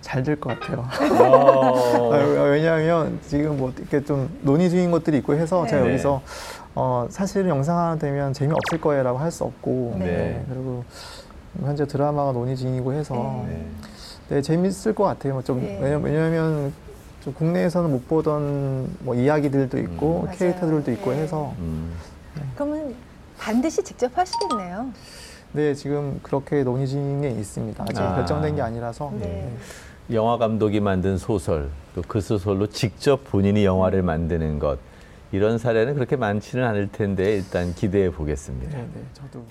잘 0.06 0.22
될 0.24 0.36
것 0.40 0.58
같아요. 0.60 0.86
어. 1.20 2.14
아, 2.14 2.18
왜냐하면 2.44 3.20
지금 3.28 3.58
뭐 3.58 3.74
이렇게 3.76 4.04
좀 4.04 4.30
논의 4.42 4.70
중인 4.70 4.92
것들이 4.92 5.18
있고 5.18 5.34
해서 5.34 5.66
제가 5.66 5.82
네. 5.84 5.90
여기서 5.90 6.22
어, 6.76 7.08
사실은 7.10 7.50
영상 7.50 7.78
하나 7.80 7.96
되면 7.98 8.32
재미없을 8.32 8.80
거예요라고 8.80 9.18
할 9.18 9.32
수 9.32 9.44
없고 9.46 9.96
네. 9.98 10.06
네, 10.06 10.46
그리고 10.48 10.84
현재 11.60 11.88
드라마가 11.88 12.34
논의 12.34 12.56
중이고 12.56 12.94
해서 12.94 13.44
네. 13.48 13.66
네, 14.30 14.42
재밌을 14.44 14.94
것 14.94 15.06
같아요. 15.06 15.42
좀 15.44 15.62
네. 15.62 15.80
왜냐- 15.82 15.98
왜냐하면 16.04 16.72
좀 17.22 17.34
국내에서는 17.34 17.90
못 17.90 18.08
보던 18.08 18.98
뭐 19.00 19.16
이야기들도 19.16 19.80
있고 19.80 20.28
음. 20.30 20.36
캐릭터들도 20.38 20.92
있고 20.92 21.12
네. 21.14 21.24
해서 21.24 21.54
음. 21.58 21.94
그러면 22.56 22.94
반드시 23.40 23.82
직접 23.84 24.16
하시겠네요. 24.16 24.88
네 25.54 25.74
지금 25.74 26.20
그렇게 26.22 26.64
논의 26.64 26.88
중에 26.88 27.30
있습니다. 27.40 27.84
아직 27.88 28.00
아. 28.02 28.16
결정된 28.16 28.56
게 28.58 28.62
아니라서 28.62 29.12
네. 29.20 29.52
영화 30.12 30.38
감독이 30.38 30.80
만든 30.80 31.18
소설, 31.18 31.70
또 31.96 32.02
그 32.08 32.22
소설로 32.22 32.68
직접 32.68 33.24
본인이 33.26 33.66
영화를 33.66 34.04
만드는 34.04 34.60
것 34.60 34.78
이런 35.32 35.58
사례는 35.58 35.96
그렇게 35.96 36.16
많지는 36.16 36.64
않을 36.64 36.92
텐데 36.92 37.36
일단 37.38 37.74
기대해 37.74 38.12
보겠습니다. 38.12 38.78
네, 38.78 38.88
네, 38.94 39.02
저도. 39.14 39.46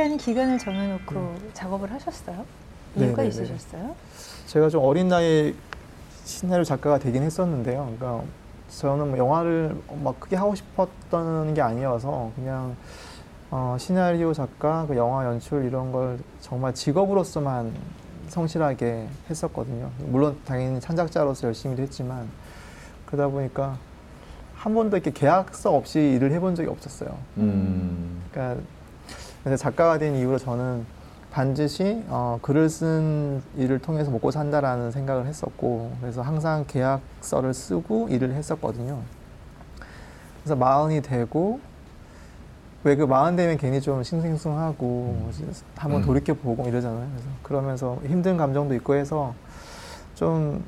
사 0.00 0.04
40일이라는 0.04 0.18
기간을 0.18 0.58
정해놓고 0.58 1.34
작업을 1.52 1.92
하셨어요? 1.92 2.44
네, 2.94 3.06
이유가 3.06 3.22
네, 3.22 3.28
네. 3.28 3.28
있으셨어요? 3.28 3.94
제가 4.46 4.68
좀 4.70 4.82
어린 4.84 5.08
나이에 5.08 5.54
시나리오 6.24 6.64
작가가 6.64 6.98
되긴 6.98 7.22
했었는데요. 7.22 7.92
그러니까 7.98 8.24
저는 8.70 9.10
뭐 9.10 9.18
영화를 9.18 9.76
막 10.02 10.18
크게 10.18 10.36
하고 10.36 10.54
싶었던 10.54 11.54
게 11.54 11.60
아니어서 11.60 12.30
그냥 12.34 12.76
어, 13.50 13.76
시나리오 13.78 14.32
작가, 14.32 14.86
그 14.86 14.96
영화 14.96 15.26
연출 15.26 15.64
이런 15.64 15.92
걸 15.92 16.18
정말 16.40 16.72
직업으로서만 16.72 17.74
성실하게 18.28 19.08
했었거든요. 19.28 19.90
물론 19.98 20.38
당연히 20.44 20.80
창작자로서 20.80 21.48
열심히도 21.48 21.82
했지만 21.82 22.28
그러다 23.06 23.28
보니까 23.28 23.76
한 24.54 24.72
번도 24.72 24.96
이렇게 24.96 25.10
계약서 25.10 25.74
없이 25.74 25.98
일을 25.98 26.32
해본 26.32 26.54
적이 26.54 26.68
없었어요. 26.68 27.18
음. 27.38 28.22
그러니까 28.30 28.62
그래서 29.42 29.62
작가가 29.62 29.98
된 29.98 30.16
이후로 30.16 30.38
저는 30.38 30.84
반드시 31.30 32.02
어, 32.08 32.38
글을 32.42 32.68
쓴 32.68 33.42
일을 33.56 33.78
통해서 33.78 34.10
먹고 34.10 34.30
산다라는 34.30 34.90
생각을 34.90 35.26
했었고 35.26 35.92
그래서 36.00 36.22
항상 36.22 36.64
계약서를 36.66 37.54
쓰고 37.54 38.08
일을 38.08 38.32
했었거든요. 38.34 39.00
그래서 40.42 40.56
마흔이 40.56 41.02
되고 41.02 41.60
왜 42.82 42.96
그 42.96 43.04
마흔 43.04 43.36
되면 43.36 43.58
괜히 43.58 43.80
좀 43.80 44.02
싱숭생숭하고 44.02 45.30
한번 45.76 46.00
음. 46.00 46.06
돌이켜 46.06 46.32
보고 46.34 46.66
이러잖아요. 46.66 47.06
그래서 47.12 47.28
그러면서 47.42 47.98
힘든 48.06 48.38
감정도 48.38 48.74
있고 48.74 48.94
해서 48.94 49.34
좀 50.14 50.64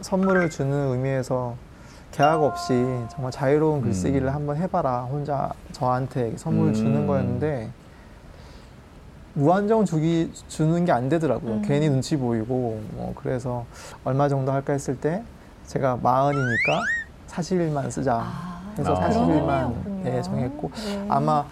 선물을 0.00 0.48
주는 0.50 0.72
의미에서 0.92 1.54
계약 2.16 2.42
없이 2.42 2.72
정말 3.10 3.30
자유로운 3.30 3.82
글쓰기를 3.82 4.28
음. 4.28 4.34
한번 4.34 4.56
해봐라 4.56 5.02
혼자 5.02 5.50
저한테 5.72 6.34
선물을 6.38 6.70
음. 6.70 6.74
주는 6.74 7.06
거였는데 7.06 7.68
무한정 9.34 9.84
주기 9.84 10.32
주는 10.48 10.86
게 10.86 10.92
안 10.92 11.10
되더라고요. 11.10 11.56
음. 11.56 11.62
괜히 11.62 11.90
눈치 11.90 12.16
보이고 12.16 12.80
뭐 12.92 13.12
그래서 13.16 13.66
얼마 14.02 14.30
정도 14.30 14.50
할까 14.50 14.72
했을 14.72 14.98
때 14.98 15.22
제가 15.66 15.98
마흔이니까 16.02 16.80
40일만 17.28 17.90
쓰자 17.90 18.14
아, 18.14 18.62
해서 18.78 18.94
아. 18.94 19.10
40일만 19.10 19.84
그런 19.84 20.02
예. 20.06 20.22
정했고 20.22 20.70
네. 20.74 21.06
아마 21.10 21.44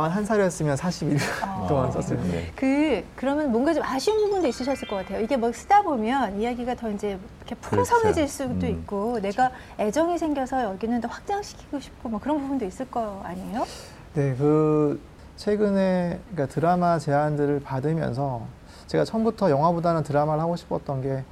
41살이었으면 0.00 0.76
40일 0.76 1.18
아. 1.42 1.66
동안 1.68 1.90
썼을 1.92 2.16
텐데 2.16 2.30
네. 2.30 2.52
그 2.56 3.04
그러면 3.16 3.50
뭔가 3.52 3.72
좀 3.74 3.82
아쉬운 3.84 4.16
부분도 4.18 4.46
있으셨을 4.48 4.88
것 4.88 4.96
같아요. 4.96 5.20
이게 5.20 5.36
뭐 5.36 5.52
쓰다 5.52 5.82
보면 5.82 6.40
이야기가 6.40 6.74
더 6.74 6.90
이제 6.90 7.18
이렇게 7.38 7.54
풍성해질 7.56 8.14
그렇죠. 8.26 8.26
수도 8.32 8.66
음. 8.66 8.70
있고 8.70 9.20
내가 9.20 9.50
애정이 9.78 10.18
생겨서 10.18 10.64
여기는 10.64 11.00
더 11.00 11.08
확장시키고 11.08 11.80
싶고 11.80 12.08
뭐 12.08 12.20
그런 12.20 12.40
부분도 12.40 12.64
있을 12.64 12.90
거 12.90 13.22
아니에요? 13.24 13.64
네, 14.14 14.34
그 14.36 15.00
최근에 15.36 16.20
그러니까 16.32 16.54
드라마 16.54 16.98
제안들을 16.98 17.60
받으면서 17.60 18.42
제가 18.86 19.04
처음부터 19.04 19.50
영화보다는 19.50 20.02
드라마를 20.02 20.40
하고 20.42 20.54
싶었던 20.56 21.00
게 21.02 21.24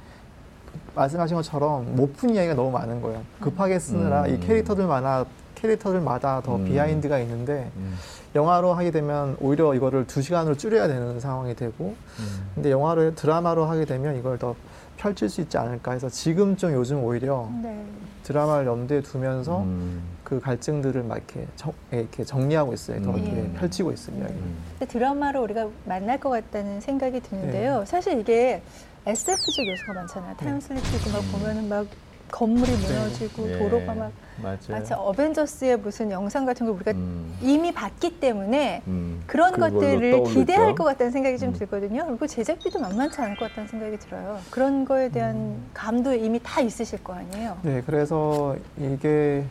말씀하신 0.95 1.35
것처럼 1.37 1.95
못 1.95 2.13
푼 2.15 2.29
이야기가 2.31 2.55
너무 2.55 2.71
많은 2.71 3.01
거예요. 3.01 3.21
급하게 3.39 3.79
쓰느라 3.79 4.23
음. 4.23 4.33
이 4.33 4.39
캐릭터들마다 4.39 5.25
캐릭터들마다 5.55 6.41
더 6.41 6.55
음. 6.55 6.65
비하인드가 6.65 7.19
있는데 7.19 7.69
음. 7.75 7.95
영화로 8.35 8.73
하게 8.73 8.91
되면 8.91 9.35
오히려 9.39 9.73
이거를 9.73 10.07
두 10.07 10.21
시간으로 10.21 10.55
줄여야 10.55 10.87
되는 10.87 11.19
상황이 11.19 11.55
되고 11.55 11.95
음. 12.19 12.51
근데 12.55 12.71
영화를 12.71 13.15
드라마로 13.15 13.65
하게 13.65 13.85
되면 13.85 14.17
이걸 14.17 14.37
더 14.37 14.55
펼칠 14.97 15.29
수 15.29 15.41
있지 15.41 15.57
않을까 15.57 15.91
해서 15.93 16.07
지금 16.09 16.55
좀 16.55 16.73
요즘 16.73 17.03
오히려 17.03 17.49
네. 17.61 17.83
드라마를 18.23 18.67
염두에 18.67 19.01
두면서 19.01 19.61
음. 19.63 20.01
그 20.23 20.39
갈증들을 20.39 21.03
막 21.03 21.17
이렇게, 21.17 21.47
정, 21.55 21.73
이렇게 21.91 22.23
정리하고 22.23 22.73
있어요. 22.73 23.01
더 23.01 23.11
음. 23.11 23.17
이렇게 23.17 23.37
예. 23.37 23.51
펼치고. 23.53 23.91
이야기. 23.91 24.33
음. 24.33 24.57
근데 24.77 24.85
드라마로 24.85 25.41
우리가 25.43 25.67
만날 25.85 26.19
것 26.19 26.29
같다는 26.29 26.79
생각이 26.79 27.19
드는데요. 27.19 27.79
네. 27.79 27.85
사실 27.85 28.19
이게 28.19 28.61
SF적 29.05 29.67
요소가 29.67 29.93
많잖아요. 29.93 30.35
타임슬립이고 30.37 31.09
막 31.11 31.31
보면은 31.31 31.67
막 31.67 31.87
건물이 32.31 32.71
무너지고 32.71 33.49
예. 33.51 33.57
도로가 33.59 33.93
막 33.93 34.11
맞아요. 34.41 34.57
마치 34.69 34.93
어벤져스의 34.93 35.77
무슨 35.77 36.09
영상 36.11 36.45
같은 36.45 36.65
걸 36.65 36.75
우리가 36.75 36.91
음. 36.91 37.37
이미 37.41 37.71
봤기 37.73 38.19
때문에 38.19 38.81
음. 38.87 39.21
그런 39.27 39.51
것들을 39.59 40.11
떠오르죠. 40.11 40.33
기대할 40.39 40.73
것 40.75 40.83
같다는 40.85 41.11
생각이 41.11 41.37
좀 41.37 41.49
음. 41.49 41.53
들거든요. 41.53 42.05
그리고 42.07 42.25
제작비도 42.25 42.79
만만치 42.79 43.21
않을 43.21 43.35
것 43.37 43.49
같다는 43.49 43.67
생각이 43.69 43.97
들어요. 43.99 44.39
그런 44.49 44.85
거에 44.85 45.09
대한 45.09 45.35
음. 45.35 45.69
감도 45.73 46.13
이미 46.13 46.39
다 46.41 46.61
있으실 46.61 47.03
거 47.03 47.13
아니에요. 47.13 47.57
네, 47.61 47.83
그래서 47.85 48.55
이게 48.79 49.43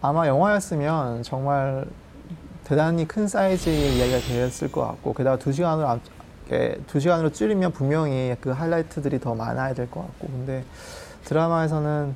아마 0.00 0.26
영화였으면 0.28 1.22
정말 1.22 1.86
대단히 2.64 3.08
큰 3.08 3.26
사이즈의 3.26 3.96
이야기가 3.96 4.18
되었을 4.28 4.70
것 4.70 4.82
같고 4.82 5.14
게다가 5.14 5.38
두 5.38 5.52
시간으로 5.52 5.88
안- 5.88 6.00
이렇게 6.48 6.78
두 6.86 7.00
시간으로 7.00 7.32
줄이면 7.32 7.72
분명히 7.72 8.36
그 8.40 8.50
하이라이트들이 8.50 9.18
더 9.20 9.34
많아야 9.34 9.74
될 9.74 9.88
것 9.90 10.02
같고 10.02 10.28
근데 10.28 10.62
드라마에서는 11.26 12.14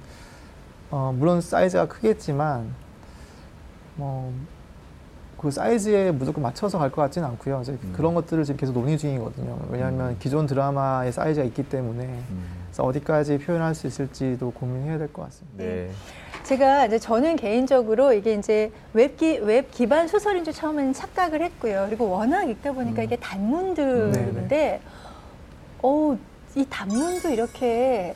어, 0.90 1.14
물론 1.16 1.40
사이즈가 1.40 1.87
크겠지만 1.87 2.75
뭐 3.96 4.33
그 5.40 5.51
사이즈에 5.51 6.11
무조건 6.11 6.42
맞춰서 6.42 6.79
갈 6.79 6.90
것 6.90 7.01
같지는 7.01 7.27
않고요. 7.29 7.61
이제 7.62 7.73
음. 7.73 7.94
그런 7.96 8.12
것들을 8.14 8.44
지금 8.44 8.59
계속 8.59 8.75
논의 8.75 8.99
중이거든요. 8.99 9.59
왜냐하면 9.70 10.11
음. 10.11 10.16
기존 10.18 10.46
드라마의 10.46 11.12
사이즈가 11.12 11.46
있기 11.46 11.62
때문에 11.62 12.05
음. 12.05 12.44
그래서 12.66 12.85
어디까지 12.85 13.38
표현할 13.38 13.75
수 13.75 13.87
있을지도 13.87 14.51
고민해야 14.51 14.99
될 14.99 15.09
것 15.09 15.23
같습니다. 15.25 15.64
네. 15.64 15.90
제가 16.42 16.85
이제 16.85 16.99
저는 16.99 17.37
개인적으로 17.37 18.12
이게 18.12 18.35
이제 18.35 18.70
웹, 18.92 19.16
기, 19.16 19.38
웹 19.38 19.70
기반 19.70 20.09
소설인 20.09 20.44
줄 20.44 20.53
처음에는 20.53 20.92
착각을 20.92 21.40
했고요. 21.40 21.87
그리고 21.88 22.11
워낙 22.11 22.44
읽다 22.44 22.73
보니까 22.73 23.01
음. 23.01 23.05
이게 23.05 23.16
단문들인데, 23.16 24.83
어, 25.83 26.18
이 26.55 26.66
단문도 26.68 27.31
이렇게 27.31 28.14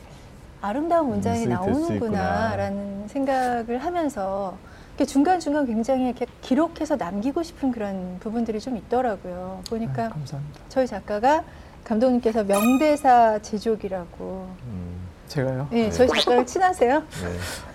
아름다운 0.65 1.11
문장이 1.11 1.47
될수 1.47 1.51
나오는구나라는 1.51 3.09
생각을 3.09 3.79
하면서 3.79 4.57
이렇게 4.97 5.05
중간중간 5.05 5.67
굉장히 5.67 6.07
이렇게 6.07 6.27
기록해서 6.41 6.97
남기고 6.97 7.43
싶은 7.43 7.71
그런 7.71 8.17
부분들이 8.21 8.61
좀 8.61 8.77
있더라고요. 8.77 9.61
보니까 9.69 10.07
아, 10.07 10.09
감사합니다. 10.09 10.61
저희 10.69 10.87
작가가 10.87 11.45
감독님께서 11.85 12.45
명대사 12.45 13.41
제조기라고. 13.43 14.49
음. 14.67 15.05
제가요? 15.27 15.67
네, 15.71 15.91
저희 15.91 16.07
작가랑 16.07 16.47
친하세요? 16.47 16.99
네. 17.01 17.29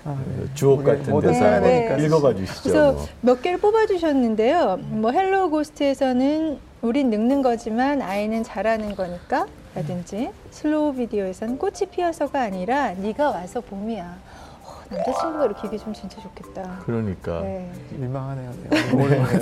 아, 0.05 0.17
네. 0.37 0.45
주옥 0.53 0.79
우리 0.79 0.85
같은 0.85 1.11
뭐든 1.11 1.31
대사 1.31 1.45
써야 1.45 1.59
네. 1.59 1.95
네. 1.95 2.05
읽어봐 2.05 2.35
주시죠. 2.35 2.61
그래서 2.61 2.91
뭐. 2.93 3.07
몇 3.21 3.41
개를 3.41 3.59
뽑아주셨는데요. 3.59 4.77
뭐 4.77 5.11
헬로 5.11 5.49
고스트에서는 5.49 6.59
우린 6.81 7.09
늙는 7.09 7.41
거지만 7.41 8.01
아이는 8.01 8.43
자라는 8.43 8.95
거니까 8.95 9.45
라든지 9.79 10.29
슬로우 10.51 10.93
비디오에서는 10.93 11.57
꽃이 11.57 11.89
피어서가 11.89 12.41
아니라 12.41 12.91
네가 12.95 13.29
와서 13.29 13.61
봄이야. 13.61 14.17
어, 14.65 14.81
남자친구가 14.89 15.45
이렇게 15.45 15.67
이게 15.67 15.77
좀 15.77 15.93
진짜 15.93 16.19
좋겠다. 16.19 16.81
그러니까. 16.85 17.39
네. 17.41 17.71
민망하네요. 17.91 18.51
네. 18.69 18.91
오랜만에 18.91 19.39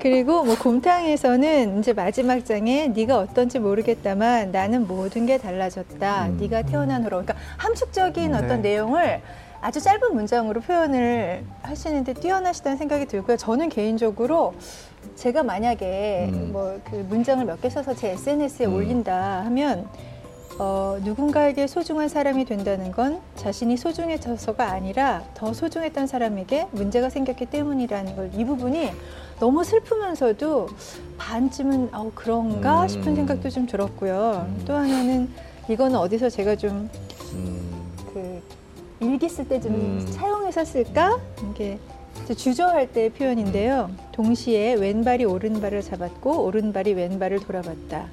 그리고 0.00 0.44
뭐 0.44 0.56
곰탕에서는 0.56 1.78
이제 1.78 1.92
마지막 1.92 2.42
장에 2.46 2.88
네가 2.88 3.18
어떤지 3.18 3.58
모르겠다만 3.58 4.50
나는 4.50 4.86
모든 4.86 5.26
게 5.26 5.36
달라졌다. 5.36 6.26
음. 6.28 6.38
네가 6.40 6.62
태어난 6.62 7.02
후로. 7.04 7.22
그러니까 7.22 7.34
함축적인 7.58 8.32
네. 8.32 8.38
어떤 8.38 8.62
내용을 8.62 9.20
아주 9.60 9.80
짧은 9.80 10.14
문장으로 10.14 10.60
표현을 10.60 11.44
하시는데 11.62 12.14
뛰어나시다는 12.14 12.78
생각이 12.78 13.06
들고요. 13.06 13.36
저는 13.36 13.68
개인적으로 13.68 14.54
제가 15.16 15.42
만약에 15.42 16.30
음. 16.32 16.50
뭐그 16.52 17.06
문장을 17.08 17.44
몇 17.44 17.60
개 17.60 17.68
써서 17.68 17.94
제 17.94 18.10
SNS에 18.12 18.66
음. 18.66 18.74
올린다 18.74 19.42
하면 19.44 19.86
어, 20.58 20.98
누군가에게 21.02 21.66
소중한 21.66 22.08
사람이 22.08 22.44
된다는 22.44 22.92
건 22.92 23.20
자신이 23.36 23.76
소중해져서가 23.78 24.70
아니라 24.70 25.22
더 25.34 25.52
소중했던 25.54 26.06
사람에게 26.06 26.68
문제가 26.72 27.08
생겼기 27.08 27.46
때문이라는 27.46 28.16
걸 28.16 28.30
이 28.34 28.44
부분이 28.44 28.90
너무 29.40 29.64
슬프면서도 29.64 30.68
반쯤은 31.18 31.88
아우 31.92 32.10
그런가 32.14 32.82
음. 32.82 32.88
싶은 32.88 33.14
생각도 33.16 33.48
좀 33.50 33.66
들었고요. 33.66 34.46
음. 34.48 34.62
또 34.66 34.74
하나는 34.74 35.30
이거는 35.68 35.96
어디서 35.98 36.28
제가 36.30 36.56
좀 36.56 36.90
음. 37.32 37.70
그 37.72 37.79
일기 39.00 39.28
쓸 39.28 39.48
때좀 39.48 39.74
음. 39.74 40.12
차용해서 40.12 40.64
쓸까? 40.64 41.18
이게 41.50 41.78
주저할 42.36 42.92
때의 42.92 43.10
표현인데요. 43.10 43.90
동시에 44.12 44.74
왼발이 44.74 45.24
오른발을 45.24 45.82
잡았고 45.82 46.44
오른발이 46.44 46.92
왼발을 46.94 47.40
돌아봤다. 47.40 48.08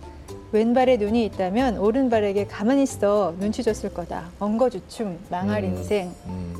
왼발에 0.53 0.97
눈이 0.97 1.25
있다면 1.25 1.77
오른발에게 1.77 2.47
가만히 2.47 2.83
있어 2.83 3.35
눈치 3.37 3.63
줬을 3.63 3.93
거다. 3.93 4.29
엉거주춤, 4.39 5.19
망할 5.29 5.63
음. 5.65 5.75
인생. 5.75 6.13
음. 6.27 6.55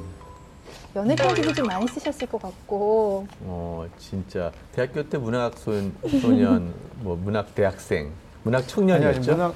연애 0.96 1.16
편지도 1.16 1.54
좀 1.54 1.68
많이 1.68 1.88
쓰셨을 1.88 2.28
것 2.28 2.42
같고. 2.42 3.28
어, 3.42 3.86
진짜 3.98 4.52
대학교 4.74 5.08
때 5.08 5.18
문학 5.18 5.58
소, 5.58 5.72
소년, 6.22 6.74
뭐 7.00 7.16
문학 7.16 7.54
대학생, 7.56 8.12
문학 8.44 8.58
아니, 8.60 8.64
아니, 8.64 8.68
청년이었죠. 8.68 9.32
문학 9.32 9.54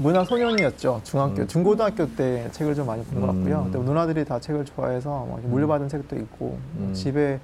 문학 0.00 0.26
소년이었죠. 0.26 1.02
중학교, 1.04 1.42
음. 1.42 1.46
중고등학교 1.46 2.06
때 2.16 2.48
책을 2.52 2.74
좀 2.74 2.86
많이 2.86 3.04
본 3.04 3.20
것 3.20 3.26
같고요. 3.26 3.58
음. 3.66 3.70
근데 3.70 3.78
누나들이 3.78 4.24
다 4.24 4.40
책을 4.40 4.64
좋아해서 4.64 5.10
뭐 5.10 5.38
물려받은 5.44 5.88
책도 5.88 6.16
있고 6.16 6.58
음. 6.78 6.92
집에 6.94 7.38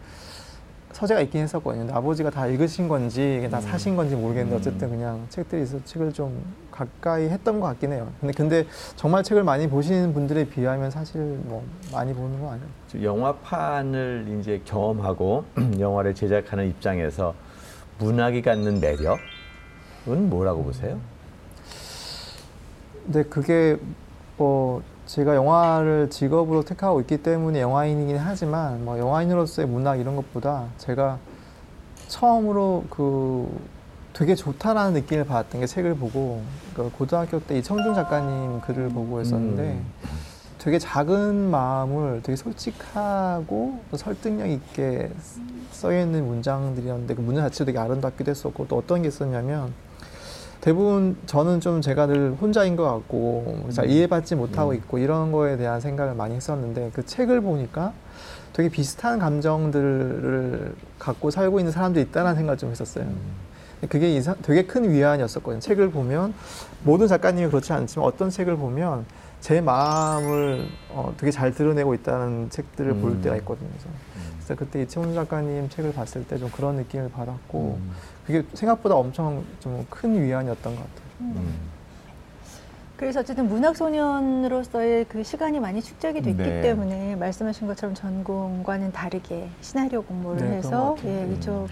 서재가 0.93 1.21
있긴 1.21 1.43
했었거든요. 1.43 1.83
근데 1.83 1.93
아버지가 1.93 2.31
다 2.31 2.47
읽으신 2.47 2.89
건지 2.89 3.37
이게 3.39 3.51
다 3.51 3.59
음. 3.59 3.63
사신 3.63 3.95
건지 3.95 4.17
모르겠는데 4.17 4.57
음. 4.57 4.59
어쨌든 4.59 4.89
그냥 4.89 5.27
책들이 5.29 5.63
있어 5.65 5.77
서 5.79 5.85
책을 5.85 6.15
좀 6.15 6.43
가까이 6.71 7.29
했던 7.29 7.61
것 7.61 7.67
같긴 7.67 7.93
해요. 7.93 8.09
근데 8.21 8.33
근데 8.33 8.67
정말 8.97 9.23
책을 9.23 9.45
많이 9.45 9.69
보시는 9.69 10.15
분들에 10.15 10.45
비하면 10.49 10.91
사실 10.91 11.21
뭐 11.45 11.63
많이 11.93 12.15
보는 12.15 12.41
건 12.41 12.55
아니에요. 12.55 12.69
저 12.89 13.03
영화판을 13.03 14.39
이제 14.41 14.63
경험하고 14.65 15.45
영화를 15.79 16.15
제작하는 16.15 16.67
입장에서 16.69 17.35
문학이 17.99 18.41
갖는 18.41 18.81
매력은 18.81 20.31
뭐라고 20.31 20.63
보세요? 20.65 20.99
근데 23.07 23.23
그게 23.23 23.79
뭐 24.37 24.83
제가 25.07 25.37
영화를 25.37 26.11
직업으로 26.11 26.65
택하고 26.65 27.01
있기 27.01 27.19
때문에 27.19 27.61
영화인이긴 27.61 28.17
하지만 28.19 28.85
뭐 28.85 28.99
영화인으로서의 28.99 29.69
문학 29.69 30.01
이런 30.01 30.17
것보다 30.17 30.67
제가 30.79 31.19
처음으로 32.09 32.85
그 32.91 33.49
되게 34.13 34.35
좋다라는 34.35 34.95
느낌을 34.95 35.25
받았던 35.25 35.61
게 35.61 35.67
책을 35.67 35.95
보고 35.95 36.43
그 36.75 36.91
고등학교 36.91 37.39
때 37.39 37.59
이청준 37.59 37.95
작가님 37.95 38.61
글을 38.63 38.89
보고 38.89 39.21
했었는데 39.21 39.63
음. 39.63 39.87
되게 40.59 40.81
작은 40.81 41.51
마음을 41.51 42.23
되게 42.25 42.35
솔직하고 42.35 43.81
또 43.91 43.97
설득력 43.97 44.49
있게 44.49 45.13
써 45.71 45.97
있는 45.97 46.27
문장들이었는데 46.27 47.15
그 47.15 47.21
문장 47.21 47.45
자체도 47.45 47.67
되게 47.67 47.79
아름답기도 47.79 48.31
했었고 48.31 48.67
또 48.67 48.79
어떤 48.79 49.03
게 49.03 49.09
있었냐면 49.09 49.73
대부분 50.61 51.17
저는 51.27 51.61
좀 51.61 51.81
제가 51.81 52.07
늘 52.07 52.35
혼자인 52.41 52.77
것 52.77 52.85
같고 52.85 53.67
잘 53.71 53.85
음. 53.87 53.91
이해받지 53.91 54.35
못하고 54.35 54.71
음. 54.71 54.77
있고 54.77 54.99
이런 54.99 55.31
거에 55.33 55.57
대한 55.57 55.81
생각을 55.81 56.15
많이 56.15 56.35
했었는데 56.35 56.91
그 56.93 57.05
책을 57.05 57.41
보니까 57.41 57.93
되게 58.53 58.69
비슷한 58.69 59.19
감정들을 59.19 60.75
갖고 60.99 61.31
살고 61.31 61.61
있는 61.61 61.73
사람들이 61.73 62.05
있다는 62.07 62.35
생각을 62.35 62.59
좀 62.59 62.71
했었어요. 62.71 63.05
음. 63.05 63.47
그게 63.91 64.17
이상, 64.17 64.35
되게 64.43 64.65
큰 64.65 64.91
위안이었었거든요. 64.91 65.61
책을 65.61 65.91
보면 65.91 66.33
모든 66.83 67.07
작가님이 67.07 67.49
그렇지 67.49 67.73
않지만 67.75 68.07
어떤 68.09 68.31
책을 68.31 68.57
보면 68.57 69.05
제 69.41 69.61
마음을 69.61 70.67
어, 70.91 71.13
되게 71.19 71.31
잘 71.31 71.53
드러내고 71.53 71.93
있다는 71.95 72.49
책들을 72.49 72.95
볼 72.95 73.13
음. 73.13 73.21
때가 73.23 73.37
있거든요. 73.37 73.69
그래서, 73.69 73.89
그래서 74.39 74.55
그때 74.57 74.83
이채훈 74.83 75.15
작가님 75.15 75.69
책을 75.69 75.93
봤을 75.93 76.25
때 76.27 76.39
좀 76.39 76.51
그런 76.51 76.77
느낌을 76.77 77.11
받았고 77.11 77.79
음. 77.79 77.91
그게 78.27 78.43
생각보다 78.55 78.95
엄청 78.97 79.45
좀 79.61 79.87
큰 79.91 80.21
위안이었던 80.23 80.75
것 80.75 80.83
같아요. 80.83 81.07
음. 81.21 81.55
그래서 82.97 83.21
어쨌든 83.21 83.47
문학 83.49 83.77
소년으로서의 83.77 85.05
그 85.09 85.23
시간이 85.23 85.61
많이 85.61 85.83
축적이 85.83 86.23
됐기 86.23 86.43
네. 86.43 86.63
때문에 86.63 87.15
말씀하신 87.17 87.67
것처럼 87.67 87.95
전공과는 87.95 88.93
다르게 88.93 89.49
시나리오 89.61 90.03
공부를 90.03 90.49
네, 90.49 90.57
해서. 90.57 90.97
예, 91.05 91.09
음. 91.25 91.35
이쪽 91.37 91.69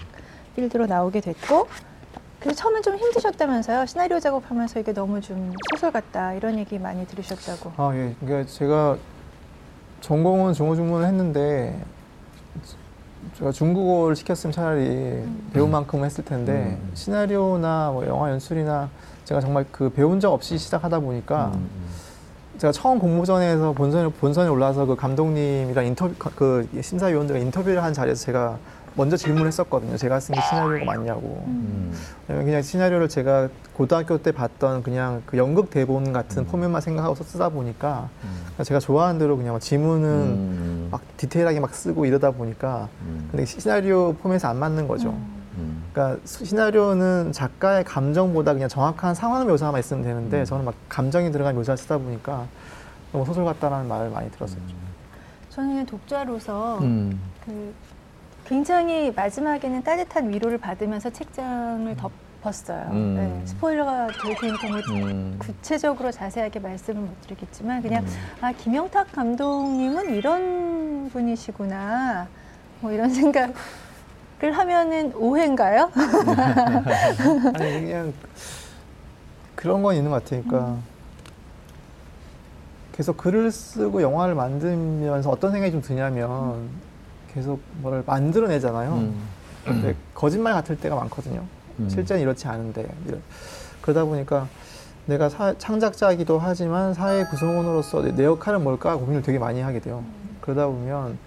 필드로 0.55 0.85
나오게 0.85 1.21
됐고 1.21 1.67
그래서 2.39 2.55
처음엔 2.57 2.83
좀 2.83 2.95
힘드셨다면서요 2.95 3.87
시나리오 3.87 4.19
작업하면서 4.19 4.79
이게 4.79 4.93
너무 4.93 5.19
좀 5.19 5.51
소설 5.73 5.91
같다 5.91 6.33
이런 6.33 6.57
얘기 6.59 6.77
많이 6.79 7.05
들으셨다고 7.07 7.71
아, 7.77 7.91
예. 7.95 8.15
그러니까 8.21 8.49
제가 8.49 8.97
전공은 10.01 10.53
중어중문을 10.53 11.07
했는데 11.07 11.77
제가 13.37 13.51
중국어를 13.51 14.15
시켰으면 14.15 14.53
차라리 14.53 15.23
배운 15.53 15.71
만큼 15.71 16.03
했을 16.05 16.23
텐데 16.23 16.77
음. 16.81 16.91
시나리오나 16.93 17.91
뭐 17.91 18.05
영화 18.07 18.29
연출이나 18.31 18.89
제가 19.25 19.41
정말 19.41 19.65
그 19.71 19.89
배운 19.89 20.19
적 20.19 20.31
없이 20.31 20.57
시작하다 20.57 20.99
보니까 20.99 21.51
음. 21.55 21.69
제가 22.57 22.71
처음 22.71 22.99
공모전에서 22.99 23.73
본선에, 23.73 24.07
본선에 24.09 24.49
올라서 24.49 24.85
그 24.85 24.95
감독님이랑 24.95 25.85
인터뷰, 25.87 26.13
그 26.35 26.67
심사위원들과 26.81 27.41
인터뷰를 27.41 27.83
한 27.83 27.93
자리에서 27.93 28.23
제가 28.25 28.57
먼저 28.95 29.17
질문을 29.17 29.47
했었거든요. 29.47 29.97
제가 29.97 30.19
쓴 30.19 30.33
게 30.35 30.41
시나리오가 30.41 30.85
맞냐고. 30.85 31.43
음. 31.47 31.93
그냥 32.27 32.61
시나리오를 32.61 33.09
제가 33.09 33.49
고등학교 33.73 34.17
때 34.17 34.31
봤던 34.31 34.83
그냥 34.83 35.21
그 35.25 35.37
연극 35.37 35.69
대본 35.69 36.13
같은 36.13 36.43
음. 36.43 36.45
포맷만 36.47 36.79
생각하고 36.81 37.15
쓰다 37.15 37.49
보니까 37.49 38.09
음. 38.23 38.63
제가 38.63 38.79
좋아하는 38.79 39.19
대로 39.19 39.35
그냥 39.35 39.53
막 39.53 39.59
지문은 39.59 40.09
음. 40.09 40.87
막 40.91 41.01
디테일하게 41.17 41.59
막 41.59 41.75
쓰고 41.75 42.05
이러다 42.05 42.31
보니까 42.31 42.87
음. 43.01 43.27
근데 43.31 43.45
시나리오 43.45 44.13
포맷에 44.13 44.47
안 44.47 44.57
맞는 44.57 44.87
거죠. 44.87 45.09
음. 45.57 45.83
그러니까 45.91 46.21
수- 46.25 46.45
시나리오는 46.45 47.31
작가의 47.33 47.83
감정보다 47.83 48.53
그냥 48.53 48.69
정확한 48.69 49.13
상황 49.13 49.45
묘사만 49.47 49.79
있으면 49.79 50.03
되는데 50.03 50.39
음. 50.41 50.45
저는 50.45 50.63
막 50.65 50.73
감정이 50.87 51.31
들어간 51.33 51.53
묘사를 51.55 51.77
쓰다 51.77 51.97
보니까 51.97 52.45
너무 53.11 53.25
소설 53.25 53.43
같다라는 53.43 53.87
말을 53.89 54.09
많이 54.09 54.31
들었었죠. 54.31 54.61
저는 55.49 55.85
독자로서 55.85 56.79
음. 56.79 57.19
그 57.45 57.73
굉장히 58.45 59.11
마지막에는 59.11 59.83
따뜻한 59.83 60.29
위로를 60.31 60.57
받으면서 60.59 61.09
책장을 61.09 61.95
덮었어요. 62.41 62.89
음. 62.91 63.15
네, 63.15 63.45
스포일러가 63.47 64.07
될 64.07 64.35
테니까 64.35 64.67
뭐 64.67 64.77
음. 64.95 65.35
구체적으로 65.39 66.11
자세하게 66.11 66.59
말씀은 66.59 67.01
못 67.01 67.21
드리겠지만 67.21 67.81
그냥 67.81 68.03
음. 68.03 68.09
아 68.41 68.51
김영탁 68.51 69.11
감독님은 69.11 70.13
이런 70.13 71.09
분이시구나 71.09 72.27
뭐 72.81 72.91
이런 72.91 73.09
생각을 73.13 73.53
하면은 74.53 75.11
오해인가요? 75.15 75.91
아니 77.55 77.81
그냥 77.81 78.13
그런 79.55 79.81
건 79.81 79.95
있는 79.95 80.11
것 80.11 80.23
같아요. 80.23 80.43
그러니까 80.43 80.77
계속 82.91 83.17
글을 83.17 83.51
쓰고 83.51 84.03
영화를 84.03 84.35
만들면서 84.35 85.31
어떤 85.31 85.51
생각이 85.51 85.71
좀 85.71 85.81
드냐면 85.81 86.69
계속 87.35 87.59
뭐를 87.81 88.01
만들어내잖아요. 88.05 88.93
음. 88.93 89.15
근데 89.65 89.95
거짓말 90.13 90.53
같을 90.53 90.77
때가 90.79 90.95
많거든요. 90.95 91.43
음. 91.79 91.89
실제는 91.89 92.21
이렇지 92.21 92.47
않은데 92.47 92.87
이런- 93.05 93.21
그러다 93.81 94.05
보니까 94.05 94.47
내가 95.05 95.27
사- 95.29 95.53
창작자이기도 95.57 96.39
하지만 96.39 96.93
사회 96.93 97.25
구성원으로서 97.25 98.01
내, 98.03 98.11
내 98.15 98.23
역할은 98.25 98.63
뭘까 98.63 98.95
고민을 98.95 99.21
되게 99.21 99.37
많이 99.37 99.61
하게 99.61 99.79
돼요. 99.79 100.03
그러다 100.41 100.67
보면 100.67 101.17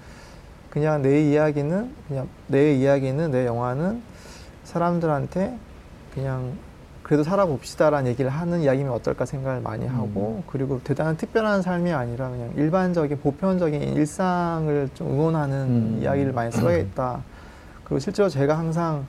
그냥 0.71 1.03
내 1.03 1.23
이야기는 1.31 1.93
그냥 2.09 2.29
내 2.47 2.75
이야기는 2.75 3.31
내 3.31 3.47
영화는 3.47 4.03
사람들한테 4.65 5.57
그냥 6.15 6.53
그래도 7.09 7.25
살아봅시다라는 7.25 8.11
얘기를 8.11 8.31
하는 8.31 8.61
이야기면 8.61 8.93
어떨까 8.93 9.25
생각을 9.25 9.63
많이 9.63 9.87
하고 9.87 10.43
그리고 10.47 10.79
대단한 10.85 11.17
특별한 11.17 11.63
삶이 11.63 11.91
아니라 11.91 12.29
그냥 12.29 12.53
일반적인 12.55 13.21
보편적인 13.21 13.83
일상을 13.83 14.91
좀 14.93 15.13
응원하는 15.13 15.57
음. 15.57 15.99
이야기를 16.03 16.35
많이 16.35 16.53
써야겠다. 16.53 17.23
그리고 17.85 17.99
실제로 17.99 18.29
제가 18.29 18.59
항상 18.59 19.07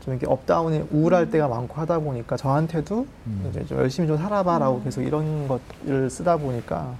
좀 0.00 0.12
이렇게 0.12 0.26
업다운이 0.26 0.88
우울할 0.92 1.30
때가 1.30 1.48
많고 1.48 1.80
하다 1.80 2.00
보니까 2.00 2.36
저한테도 2.36 3.06
음. 3.26 3.46
이제 3.48 3.64
좀 3.64 3.78
열심히 3.78 4.06
좀 4.06 4.18
살아봐라고 4.18 4.82
계속 4.82 5.00
이런 5.00 5.48
것을 5.48 6.10
쓰다 6.10 6.36
보니까 6.36 6.92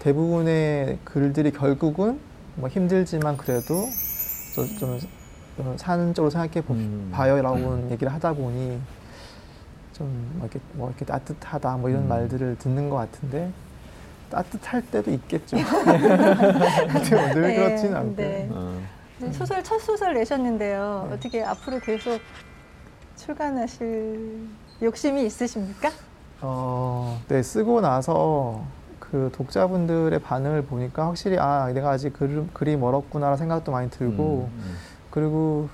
대부분의 0.00 0.98
글들이 1.02 1.50
결국은 1.50 2.20
뭐 2.56 2.68
힘들지만 2.68 3.38
그래도 3.38 3.86
좀, 4.54 4.66
좀, 4.78 5.00
좀 5.56 5.74
사는 5.78 6.12
쪽으로 6.12 6.28
생각해 6.28 6.60
보, 6.60 6.74
음. 6.74 7.08
봐요라고 7.10 7.88
얘기를 7.90 8.12
하다 8.12 8.34
보니 8.34 8.78
좀뭐 10.02 10.40
이렇게 10.40 10.60
뭐 10.72 10.88
이렇게 10.88 11.04
따뜻하다 11.04 11.76
뭐 11.76 11.90
이런 11.90 12.02
음. 12.02 12.08
말들을 12.08 12.56
듣는 12.58 12.90
것 12.90 12.96
같은데 12.96 13.52
따뜻할 14.30 14.82
때도 14.82 15.10
있겠죠. 15.10 15.56
근데 15.62 17.34
늘 17.34 17.42
네, 17.42 17.56
그렇지는 17.56 17.96
않고. 17.96 18.16
네. 18.16 18.48
어. 18.50 18.80
네, 19.18 19.32
소설 19.32 19.62
첫 19.62 19.78
소설 19.78 20.14
내셨는데요. 20.14 21.06
네. 21.08 21.14
어떻게 21.14 21.44
앞으로 21.44 21.78
계속 21.80 22.20
출간하실 23.16 24.48
욕심이 24.82 25.24
있으십니까? 25.26 25.90
어, 26.40 27.20
네, 27.28 27.42
쓰고 27.42 27.82
나서 27.82 28.64
그 28.98 29.30
독자분들의 29.34 30.18
반응을 30.18 30.64
보니까 30.64 31.06
확실히 31.06 31.38
아, 31.38 31.70
내가 31.72 31.90
아직 31.90 32.14
글, 32.14 32.48
글이 32.52 32.76
멀었구나라는 32.76 33.36
생각도 33.36 33.70
많이 33.70 33.90
들고 33.90 34.48
음, 34.50 34.76
그리고 35.10 35.68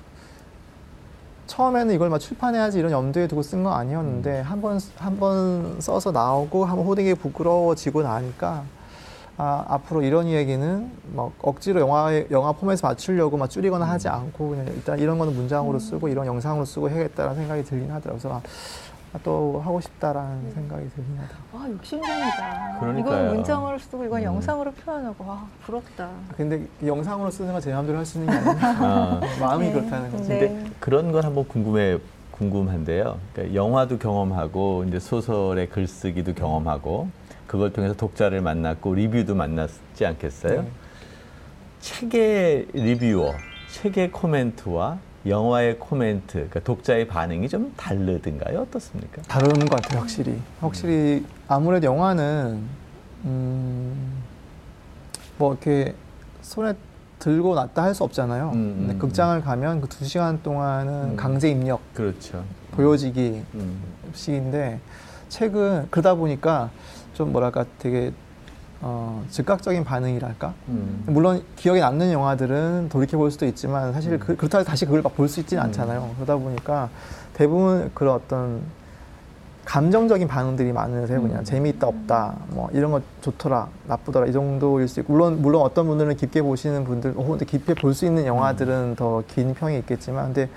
처음에는 1.49 1.95
이걸 1.95 2.09
막 2.11 2.19
출판해야지 2.19 2.79
이런 2.79 2.93
염두에 2.93 3.27
두고 3.27 3.43
쓴 3.43 3.65
건 3.65 3.73
아니었는데 3.73 4.41
한 4.43 4.61
번 4.61 4.79
한 4.99 5.19
번 5.19 5.81
써서 5.81 6.13
나오고 6.13 6.65
한번 6.67 6.87
호되게 6.87 7.15
부끄러워지고 7.15 8.03
나니까 8.03 8.63
아, 9.41 9.65
앞으로 9.69 10.03
이런 10.03 10.27
이야기는 10.27 10.91
막 11.15 11.33
억지로 11.41 11.81
영화에 11.81 12.27
영화 12.33 12.53
폼에서 12.53 12.87
맞추려고 12.89 13.37
막 13.37 13.49
줄이거나 13.49 13.85
하지 13.89 14.09
않고 14.09 14.51
그냥 14.51 14.67
일단 14.67 14.99
이런 14.99 15.17
거는 15.19 15.35
문장으로 15.35 15.79
쓰고 15.79 16.09
이런 16.09 16.27
영상으로 16.27 16.65
쓰고 16.65 16.91
해야겠다라는 16.91 17.37
생각이 17.37 17.65
들긴 17.65 17.91
하더라고요. 17.93 18.19
그래서 18.21 18.35
아, 18.37 18.43
또 19.25 19.61
하고 19.65 19.81
싶다라는 19.81 20.53
생각이 20.53 20.89
들긴 20.91 21.17
하더라고요. 21.19 21.61
와 21.61 21.71
욕심쟁이다. 21.71 22.77
그러니까요. 22.81 23.25
이건 23.25 23.35
문장으로 23.37 23.79
쓰고 23.79 24.05
이건 24.05 24.21
음. 24.21 24.25
영상으로 24.25 24.71
표현하고 24.73 25.25
와 25.27 25.47
부럽다. 25.65 26.11
근데 26.37 26.67
영상으로 26.85 27.31
쓰는 27.31 27.53
건 27.53 27.61
제 27.63 27.73
마음대로 27.73 27.99
할 27.99 28.05
수 28.07 28.19
있는 28.19 28.33
게 28.33 28.39
아니라 28.51 28.69
아. 28.79 29.21
마음이 29.41 29.67
네. 29.69 29.73
그렇다는 29.73 30.13
거지. 30.13 30.29
네. 30.29 30.39
근데 30.41 30.71
그런 30.79 31.11
건 31.13 31.25
한번 31.25 31.49
궁금해 31.49 31.99
궁금한데요. 32.33 33.19
그러니까 33.33 33.55
영화도 33.55 33.99
경험하고 33.99 34.85
이제 34.87 35.01
소설의 35.01 35.71
글쓰기도 35.71 36.35
경험하고 36.35 37.09
그걸 37.49 37.73
통해서 37.73 37.95
독자를 37.97 38.43
만났고 38.43 38.95
리뷰도 38.95 39.35
만났지 39.35 40.05
않겠어요? 40.07 40.63
네. 40.63 40.69
책의 41.81 42.69
리뷰어, 42.75 43.33
책의 43.73 44.13
코멘트와 44.13 44.99
영화의 45.27 45.79
코멘트, 45.79 46.33
그러니까 46.33 46.61
독자의 46.61 47.09
반응이 47.09 47.49
좀 47.49 47.73
다르든가요? 47.77 48.61
어떻습니까? 48.61 49.23
다른 49.23 49.49
것 49.67 49.71
같아요, 49.81 50.01
확실히. 50.01 50.39
확실히 50.61 51.25
아무래도 51.49 51.87
영화는 51.87 52.63
음, 53.25 54.23
뭐 55.39 55.53
이렇게 55.53 55.95
손에 56.43 56.75
들고 57.19 57.55
놨다 57.57 57.83
할 57.83 57.95
수 57.95 58.05
없잖아요. 58.05 58.53
음, 58.55 58.75
근데 58.79 58.93
음, 58.95 58.99
극장을 58.99 59.41
가면 59.43 59.81
그 59.81 59.89
두 59.89 60.05
시간 60.05 60.41
동안은 60.43 60.93
음. 61.13 61.17
강제 61.17 61.51
입력, 61.51 61.81
그렇죠. 61.95 62.45
보여지기 62.73 63.43
음. 63.55 63.81
식인데 64.15 64.79
책은 65.29 65.89
그러다 65.91 66.15
보니까 66.15 66.71
좀 67.15 67.33
뭐랄까 67.33 67.65
되게 67.81 68.13
어, 68.81 69.25
즉각적인 69.31 69.85
반응이랄까. 69.85 70.55
음. 70.69 71.03
물론 71.07 71.43
기억에 71.57 71.81
남는 71.81 72.13
영화들은 72.13 72.89
돌이켜 72.91 73.19
볼 73.19 73.31
수도 73.31 73.45
있지만 73.47 73.93
사실 73.93 74.13
음. 74.13 74.19
그, 74.21 74.37
그렇다고 74.37 74.65
다시 74.65 74.85
그걸 74.85 75.03
막 75.03 75.15
볼 75.17 75.29
수 75.29 75.41
있지는 75.41 75.63
음. 75.63 75.67
않잖아요. 75.67 76.11
그러다 76.17 76.37
보니까 76.37 76.89
대부분 77.35 77.91
그런 77.95 78.15
어떤 78.15 78.63
감정적인 79.65 80.29
반응들이 80.29 80.73
많으세요. 80.73 81.21
그냥 81.21 81.41
음. 81.41 81.45
재미있다 81.45 81.87
없다 81.89 82.37
뭐 82.51 82.71
이런 82.73 82.91
거 82.91 83.03
좋더라 83.21 83.69
나쁘더라 83.87 84.27
이 84.27 84.33
정도일 84.33 84.89
수 84.89 85.01
있고 85.01 85.13
물론 85.13 85.43
물론 85.43 85.61
어떤 85.63 85.87
분들은 85.87 86.17
깊게 86.17 86.41
보시는 86.43 86.85
분들 86.85 87.15
어 87.17 87.25
근데 87.27 87.45
깊게 87.45 87.75
볼 87.75 87.93
수 87.93 88.07
있는 88.07 88.25
영화들은 88.27 88.95
더 88.97 89.23
긴 89.29 89.53
평이 89.55 89.77
있겠지만 89.81 90.27
근데 90.33 90.49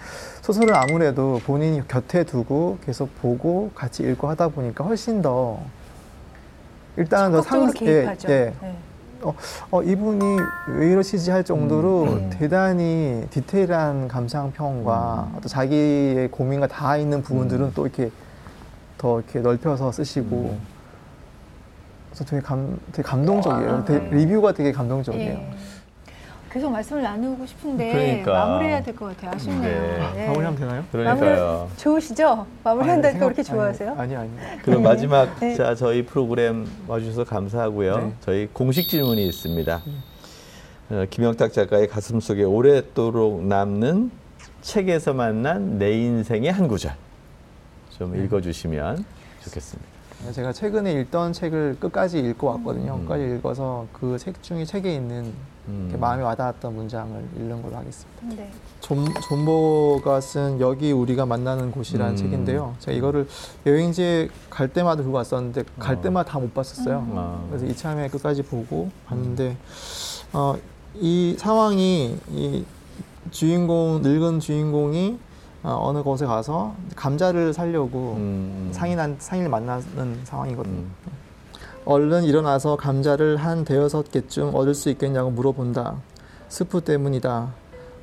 소설을 0.42 0.74
아무래도 0.76 1.42
본인이 1.46 1.86
곁에 1.90 2.24
두고 2.24 2.78
계속 2.86 3.10
보고 3.22 3.72
같이 3.76 4.04
읽고 4.04 4.30
하다 4.30 4.50
보니까 4.50 4.84
훨씬 4.86 5.22
더 5.22 5.60
일단 6.98 7.32
더 7.32 7.42
적극적으로 7.42 7.72
상-. 7.72 7.88
예, 7.88 8.18
예. 8.30 8.54
네. 8.62 8.76
어, 9.70 9.84
이분이 9.84 10.38
왜 10.78 10.92
이러시지 10.92 11.30
할 11.30 11.44
정도로 11.44 12.04
음. 12.04 12.30
대단히 12.32 13.28
디테일한 13.30 14.08
감상평과 14.08 15.30
음. 15.36 15.40
또 15.42 15.48
자기의 15.48 16.30
고민과 16.32 16.68
다 16.68 16.98
있는 16.98 17.22
부분들은 17.22 17.66
음. 17.68 17.72
또 17.76 17.86
이렇게 17.86 18.10
더 18.98 19.20
이렇게 19.20 19.40
넓혀서 19.40 19.92
쓰시고 19.92 20.36
음. 20.36 20.60
그래서 22.10 22.26
되게 22.26 22.42
감, 22.42 22.80
되게 22.92 23.08
감동적이에요. 23.08 23.72
아. 23.72 23.86
되게 23.86 24.16
리뷰가 24.16 24.54
되게 24.54 24.72
감동적이에요. 24.72 25.32
예. 25.32 25.54
계속 26.52 26.70
말씀을 26.72 27.02
나누고 27.02 27.46
싶은데 27.46 27.92
그러니까. 27.94 28.34
마무리해야 28.46 28.84
될 28.84 28.94
것 28.96 29.06
같아요. 29.16 29.32
아쉽네요. 29.36 29.62
네. 29.62 30.22
예. 30.24 30.28
마무리하면 30.28 30.60
되나요? 30.60 30.84
그러니까요. 30.92 31.70
좋으시죠? 31.78 32.46
마무리한다니까 32.64 33.10
아니, 33.10 33.20
그렇게 33.20 33.44
생각- 33.44 33.56
좋아하세요? 33.62 33.96
아니, 33.98 34.16
아니. 34.16 34.30
그럼 34.64 34.84
네. 34.84 34.90
마지막 34.90 35.40
네. 35.40 35.56
자 35.56 35.74
저희 35.76 36.04
프로그램 36.06 36.68
와주셔서 36.88 37.24
감사하고요. 37.24 37.98
네. 37.98 38.14
저희 38.20 38.48
공식 38.52 38.90
질문이 38.90 39.26
있습니다. 39.28 39.82
어, 40.90 41.06
김영탁 41.10 41.54
작가의 41.54 41.88
가슴 41.88 42.20
속에 42.20 42.44
오랫도록 42.44 43.46
남는 43.46 44.12
책에서 44.62 45.14
만난 45.14 45.78
내 45.78 45.92
인생의 45.94 46.52
한 46.52 46.68
구절 46.68 46.92
좀 47.98 48.12
네. 48.12 48.24
읽어주시면 48.26 49.06
좋겠습니다. 49.46 49.90
제가 50.34 50.54
최근에 50.54 50.94
읽던 51.02 51.34
책을 51.34 51.78
끝까지 51.80 52.20
읽고 52.20 52.48
왔거든요. 52.48 52.96
음. 52.96 53.02
끝까지 53.02 53.24
읽어서 53.38 53.88
그 53.92 54.18
책 54.20 54.42
중에 54.44 54.64
책에 54.66 54.94
있는 54.94 55.34
음. 55.68 55.96
마음에 56.00 56.22
와닿았던 56.24 56.76
문장을 56.76 57.24
읽는 57.36 57.62
걸로 57.62 57.76
하겠습니다. 57.78 58.22
네. 58.36 58.52
존, 58.82 59.06
존 59.28 59.53
버거가 59.53 60.22
쓴 60.22 60.60
여기 60.60 60.92
우리가 60.92 61.26
만나는 61.26 61.72
곳이라는 61.72 62.14
음. 62.14 62.18
책인데요. 62.18 62.76
제가 62.80 62.96
이거를 62.98 63.28
여행지에 63.66 64.30
갈 64.50 64.68
때마다 64.68 65.02
들고 65.02 65.18
왔었는데 65.18 65.64
갈 65.80 65.96
어. 65.96 66.02
때마다 66.02 66.32
다 66.32 66.40
못 66.40 66.54
봤었어요. 66.54 67.00
음. 67.00 67.14
아. 67.18 67.44
그래서 67.50 67.66
이참에 67.66 68.08
끝까지 68.10 68.44
보고 68.44 68.90
왔는데 69.08 69.58
어, 70.34 70.56
이 70.96 71.36
상황이 71.40 72.18
이 72.30 72.66
주인공 73.32 74.02
늙은 74.02 74.40
주인공이 74.40 75.18
어, 75.64 75.92
느 75.94 76.02
곳에 76.02 76.26
가서 76.26 76.74
감자를 76.96 77.54
살려고 77.54 78.16
음. 78.18 78.70
상인한 78.72 79.16
상인을 79.20 79.50
만나는 79.50 80.20
상황이거든요. 80.24 80.78
음. 80.78 80.92
얼른 81.86 82.24
일어나서 82.24 82.76
감자를 82.76 83.38
한 83.38 83.64
대여섯 83.66 84.12
개쯤 84.12 84.52
얻을 84.54 84.74
수 84.74 84.90
있겠냐고 84.90 85.30
물어본다. 85.32 85.96
스프 86.50 86.82
때문이다. 86.82 87.50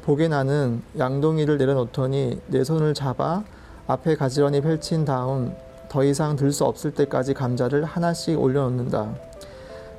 보게 0.03 0.29
나는 0.29 0.83
양동이를 0.99 1.59
내려놓더니 1.59 2.40
내 2.47 2.64
손을 2.64 2.94
잡아 2.94 3.44
앞에 3.87 4.16
가지런히 4.16 4.61
펼친 4.61 5.05
다음 5.05 5.55
더 5.88 6.05
이상 6.05 6.37
들 6.37 6.53
수 6.53 6.64
없을 6.64 6.92
때까지 6.92 7.35
감자를 7.35 7.85
하나씩 7.85 8.40
올려놓는다. 8.40 9.14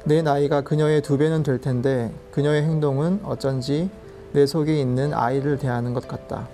내 0.06 0.22
나이가 0.22 0.62
그녀의 0.62 1.02
두 1.02 1.18
배는 1.18 1.44
될 1.44 1.60
텐데 1.60 2.14
그녀의 2.32 2.64
행동은 2.64 3.22
어쩐지 3.24 3.90
내 4.34 4.46
속에 4.46 4.80
있는 4.80 5.14
아이를 5.14 5.58
대하는 5.58 5.94
것 5.94 6.08
같다. 6.08 6.48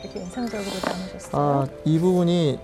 음. 0.00 0.04
이렇게 0.04 0.20
인상적으로 0.20 0.70
담으셨어요? 0.80 1.42
아, 1.42 1.66
이 1.84 1.98
부분이 1.98 2.58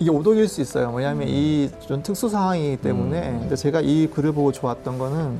이게 0.00 0.10
오독일 0.10 0.46
수 0.48 0.60
있어요. 0.60 0.92
왜냐하면 0.94 1.28
이좀 1.28 2.02
특수 2.02 2.28
상황이기 2.28 2.76
때문에. 2.78 3.28
음. 3.30 3.38
근데 3.40 3.56
제가 3.56 3.80
이 3.80 4.06
글을 4.08 4.32
보고 4.32 4.52
좋았던 4.52 4.98
거는 4.98 5.38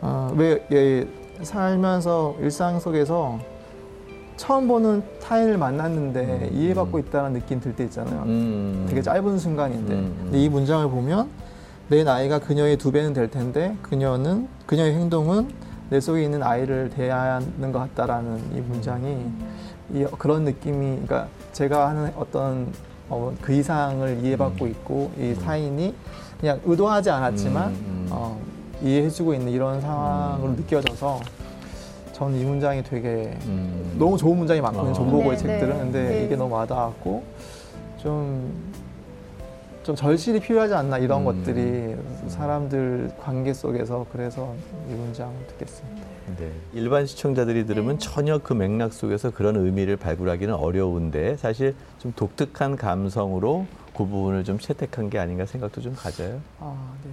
아, 0.00 0.32
왜 0.36 0.66
예, 0.72 1.06
살면서 1.42 2.36
일상 2.40 2.78
속에서 2.80 3.38
처음 4.36 4.66
보는 4.66 5.02
타인을 5.22 5.56
만났는데 5.56 6.50
음. 6.52 6.56
이해받고 6.56 6.98
있다는 6.98 7.34
느낌 7.34 7.60
들 7.60 7.74
때 7.74 7.84
있잖아요. 7.84 8.22
음. 8.26 8.86
되게 8.88 9.00
짧은 9.00 9.38
순간인데. 9.38 9.94
음, 9.94 9.98
음. 9.98 10.20
근데 10.24 10.38
이 10.42 10.48
문장을 10.48 10.88
보면 10.90 11.28
내 11.88 12.04
나이가 12.04 12.38
그녀의 12.38 12.76
두 12.76 12.90
배는 12.90 13.12
될 13.12 13.30
텐데 13.30 13.76
그녀는 13.82 14.48
그녀의 14.66 14.94
행동은 14.94 15.48
내 15.90 16.00
속에 16.00 16.24
있는 16.24 16.42
아이를 16.42 16.90
대하는 16.90 17.70
것 17.70 17.78
같다라는 17.80 18.40
이 18.56 18.60
문장이 18.60 19.26
이, 19.92 20.04
그런 20.18 20.44
느낌이 20.44 21.06
그러니까 21.06 21.28
제가 21.52 21.88
하는 21.88 22.12
어떤 22.16 22.72
어, 23.08 23.32
그 23.40 23.52
이상을 23.52 24.24
이해받고 24.24 24.64
음. 24.64 24.70
있고 24.70 25.10
이 25.18 25.34
타인이 25.34 25.94
그냥 26.40 26.60
의도하지 26.64 27.10
않았지만 27.10 27.68
음, 27.68 27.74
음. 27.74 28.08
어, 28.10 28.40
이해해주고 28.82 29.34
있는 29.34 29.52
이런 29.52 29.80
상황으로 29.80 30.50
음. 30.50 30.56
느껴져서 30.56 31.20
저는 32.12 32.38
이 32.38 32.44
문장이 32.44 32.82
되게 32.84 33.36
음. 33.46 33.96
너무 33.98 34.16
좋은 34.16 34.36
문장이 34.38 34.60
많거든요. 34.60 34.90
어. 34.90 34.94
존보고의 34.94 35.30
네, 35.30 35.36
책들은. 35.36 35.74
네. 35.74 35.78
근데 35.78 36.08
네. 36.08 36.24
이게 36.24 36.36
너무 36.36 36.54
와닿았고 36.54 37.22
좀 37.98 38.52
좀 39.82 39.96
절실히 39.96 40.40
필요하지 40.40 40.74
않나 40.74 40.98
이런 40.98 41.20
음. 41.20 41.24
것들이 41.24 41.96
사람들 42.28 43.12
관계 43.20 43.52
속에서 43.52 44.06
그래서 44.12 44.54
이 44.88 44.92
문장을 44.92 45.34
듣겠습니다. 45.48 46.02
네. 46.38 46.52
일반 46.72 47.04
시청자들이 47.04 47.66
들으면 47.66 47.98
네. 47.98 48.08
전혀 48.08 48.38
그 48.38 48.52
맥락 48.52 48.92
속에서 48.92 49.30
그런 49.30 49.56
의미를 49.56 49.96
발굴하기는 49.96 50.54
어려운데 50.54 51.36
사실 51.36 51.74
좀 51.98 52.12
독특한 52.14 52.76
감성으로 52.76 53.66
그 53.96 54.06
부분을 54.06 54.44
좀 54.44 54.58
채택한 54.58 55.10
게 55.10 55.18
아닌가 55.18 55.46
생각도 55.46 55.80
좀 55.80 55.94
가져요. 55.94 56.40
아, 56.60 56.92
네. 57.04 57.10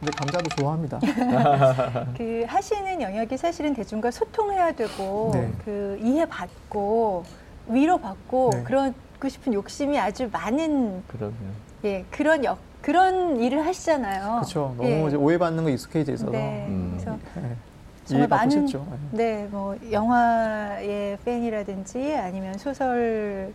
근데 0.00 0.12
감자도 0.16 0.48
좋아합니다. 0.56 0.98
그 2.18 2.44
하시는 2.46 3.00
영역이 3.00 3.36
사실은 3.36 3.72
대중과 3.72 4.10
소통해야 4.10 4.72
되고 4.72 5.30
네. 5.32 5.52
그 5.64 5.98
이해받고 6.02 7.24
위로받고 7.68 8.50
네. 8.52 8.62
그러고 8.64 9.28
싶은 9.28 9.54
욕심이 9.54 9.98
아주 9.98 10.28
많은 10.30 11.02
그러면 11.06 11.34
예 11.84 12.04
그런 12.10 12.44
역 12.44 12.58
그런 12.80 13.40
일을 13.40 13.64
하시잖아요. 13.66 14.36
그렇죠. 14.36 14.74
너무 14.76 14.88
예. 14.88 15.06
이제 15.06 15.16
오해받는 15.16 15.64
거 15.64 15.70
익숙해져 15.70 16.12
있어서 16.12 16.30
네. 16.30 16.66
음. 16.68 16.98
그래서 16.98 17.18
네. 17.34 17.56
정말 18.04 18.28
많은 18.28 18.50
싶죠. 18.50 18.86
네. 19.10 19.24
네, 19.42 19.48
뭐 19.50 19.76
영화의 19.90 21.18
팬이라든지 21.24 22.14
아니면 22.16 22.58
소설을 22.58 23.54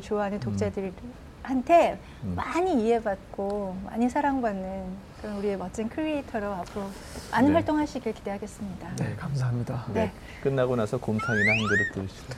좋아하는 0.00 0.40
독자들한테 0.40 1.98
음. 2.24 2.34
많이 2.34 2.82
이해받고 2.82 3.76
많이 3.84 4.08
사랑받는 4.08 5.12
그런 5.20 5.36
우리의 5.36 5.56
멋진 5.58 5.88
크리에이터로 5.88 6.52
앞으로 6.52 6.86
많은 7.30 7.48
네. 7.48 7.54
활동하시길 7.54 8.14
기대하겠습니다. 8.14 8.88
네, 8.96 9.14
감사합니다. 9.16 9.84
네. 9.92 10.10
끝나고 10.42 10.74
나서 10.76 10.98
곰탕이나 10.98 11.52
한 11.52 11.58
그릇 11.68 11.92
드시러 11.92 12.34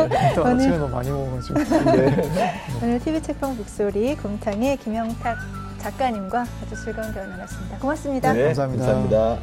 가시죠. 0.00 0.34
또 0.34 0.46
아침에 0.46 0.78
너무 0.78 0.94
많이 0.94 1.10
먹어가지고. 1.10 1.60
오늘 2.84 3.00
TV 3.00 3.22
책방 3.22 3.56
북소리 3.56 4.14
곰탕의 4.16 4.76
김영탁 4.76 5.38
작가님과 5.78 6.42
아주 6.42 6.84
즐거운 6.84 7.14
대화 7.14 7.24
나눴습니다. 7.24 7.78
고맙습니다. 7.78 8.32
네, 8.34 8.44
감사합니다. 8.44 8.84
감사합니다. 8.84 9.38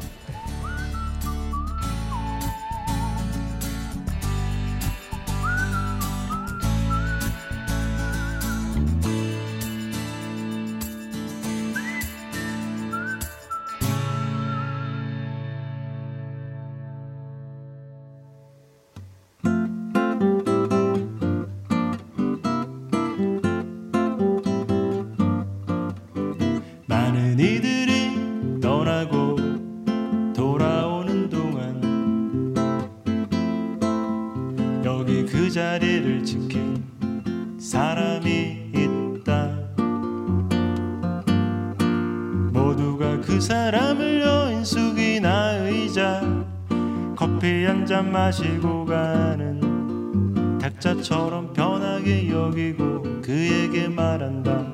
잔 48.42 48.52
마시고 48.52 48.84
가는 48.84 50.58
탁자처럼 50.58 51.52
편하게 51.52 52.28
여기고 52.28 53.02
그에게 53.22 53.88
말한다. 53.88 54.66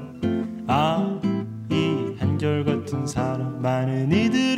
아, 0.67 1.21
이 1.71 2.15
한결같은 2.19 3.07
사람 3.07 3.61
많은 3.61 4.11
이들 4.11 4.58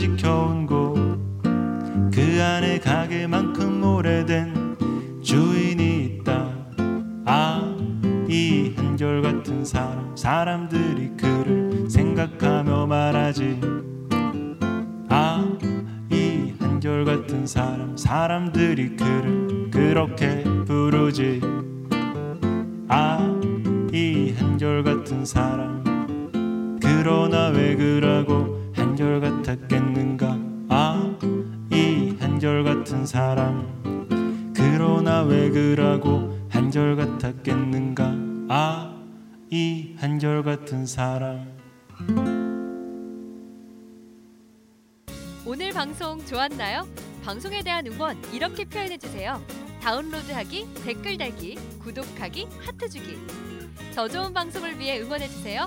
지켜온 0.00 0.64
곳. 0.66 0.94
그 2.10 2.42
안에 2.42 2.78
가게만큼 2.80 3.84
오래된 3.84 4.78
주인이 5.22 6.04
있다. 6.06 6.48
아 7.26 7.76
이 8.26 8.72
한결같은 8.76 9.62
사람. 9.64 10.16
사람들이 10.16 11.16
그를 11.18 11.90
생각하며 11.90 12.86
말하지. 12.86 13.60
아 15.10 15.46
이 16.10 16.54
한결같은 16.58 17.46
사람. 17.46 17.94
사람들이 17.94 18.96
그를 18.96 19.70
그렇게 19.70 20.44
부르지. 20.64 21.42
아 22.88 23.38
이 23.92 24.32
한결같은 24.38 25.26
사람. 25.26 25.84
그러나 26.80 27.48
왜 27.48 27.76
그라고 27.76 28.59
한결 29.00 29.18
같았겠는가 29.18 30.38
아 30.68 31.16
이 31.72 32.14
한결 32.20 32.64
같은 32.64 33.06
사람 33.06 33.66
그러나 34.54 35.22
왜 35.22 35.48
그라고 35.48 36.38
한결 36.50 36.96
같았겠는가 36.96 38.14
아 38.50 38.94
이 39.50 39.94
한결 39.96 40.42
같은 40.42 40.84
사람 40.84 41.50
오늘 45.46 45.72
방송 45.72 46.22
좋았나요? 46.26 46.86
방송에 47.24 47.62
대한 47.62 47.86
응원 47.86 48.18
이렇게 48.34 48.64
표현해 48.66 48.98
주세요. 48.98 49.42
다운로드하기, 49.80 50.74
댓글 50.84 51.16
달기, 51.16 51.56
구독하기, 51.78 52.46
하트 52.60 52.88
주기. 52.88 53.16
더 53.94 54.06
좋은 54.06 54.32
방송을 54.34 54.78
위해 54.78 55.00
응원해 55.00 55.26
주세요. 55.26 55.66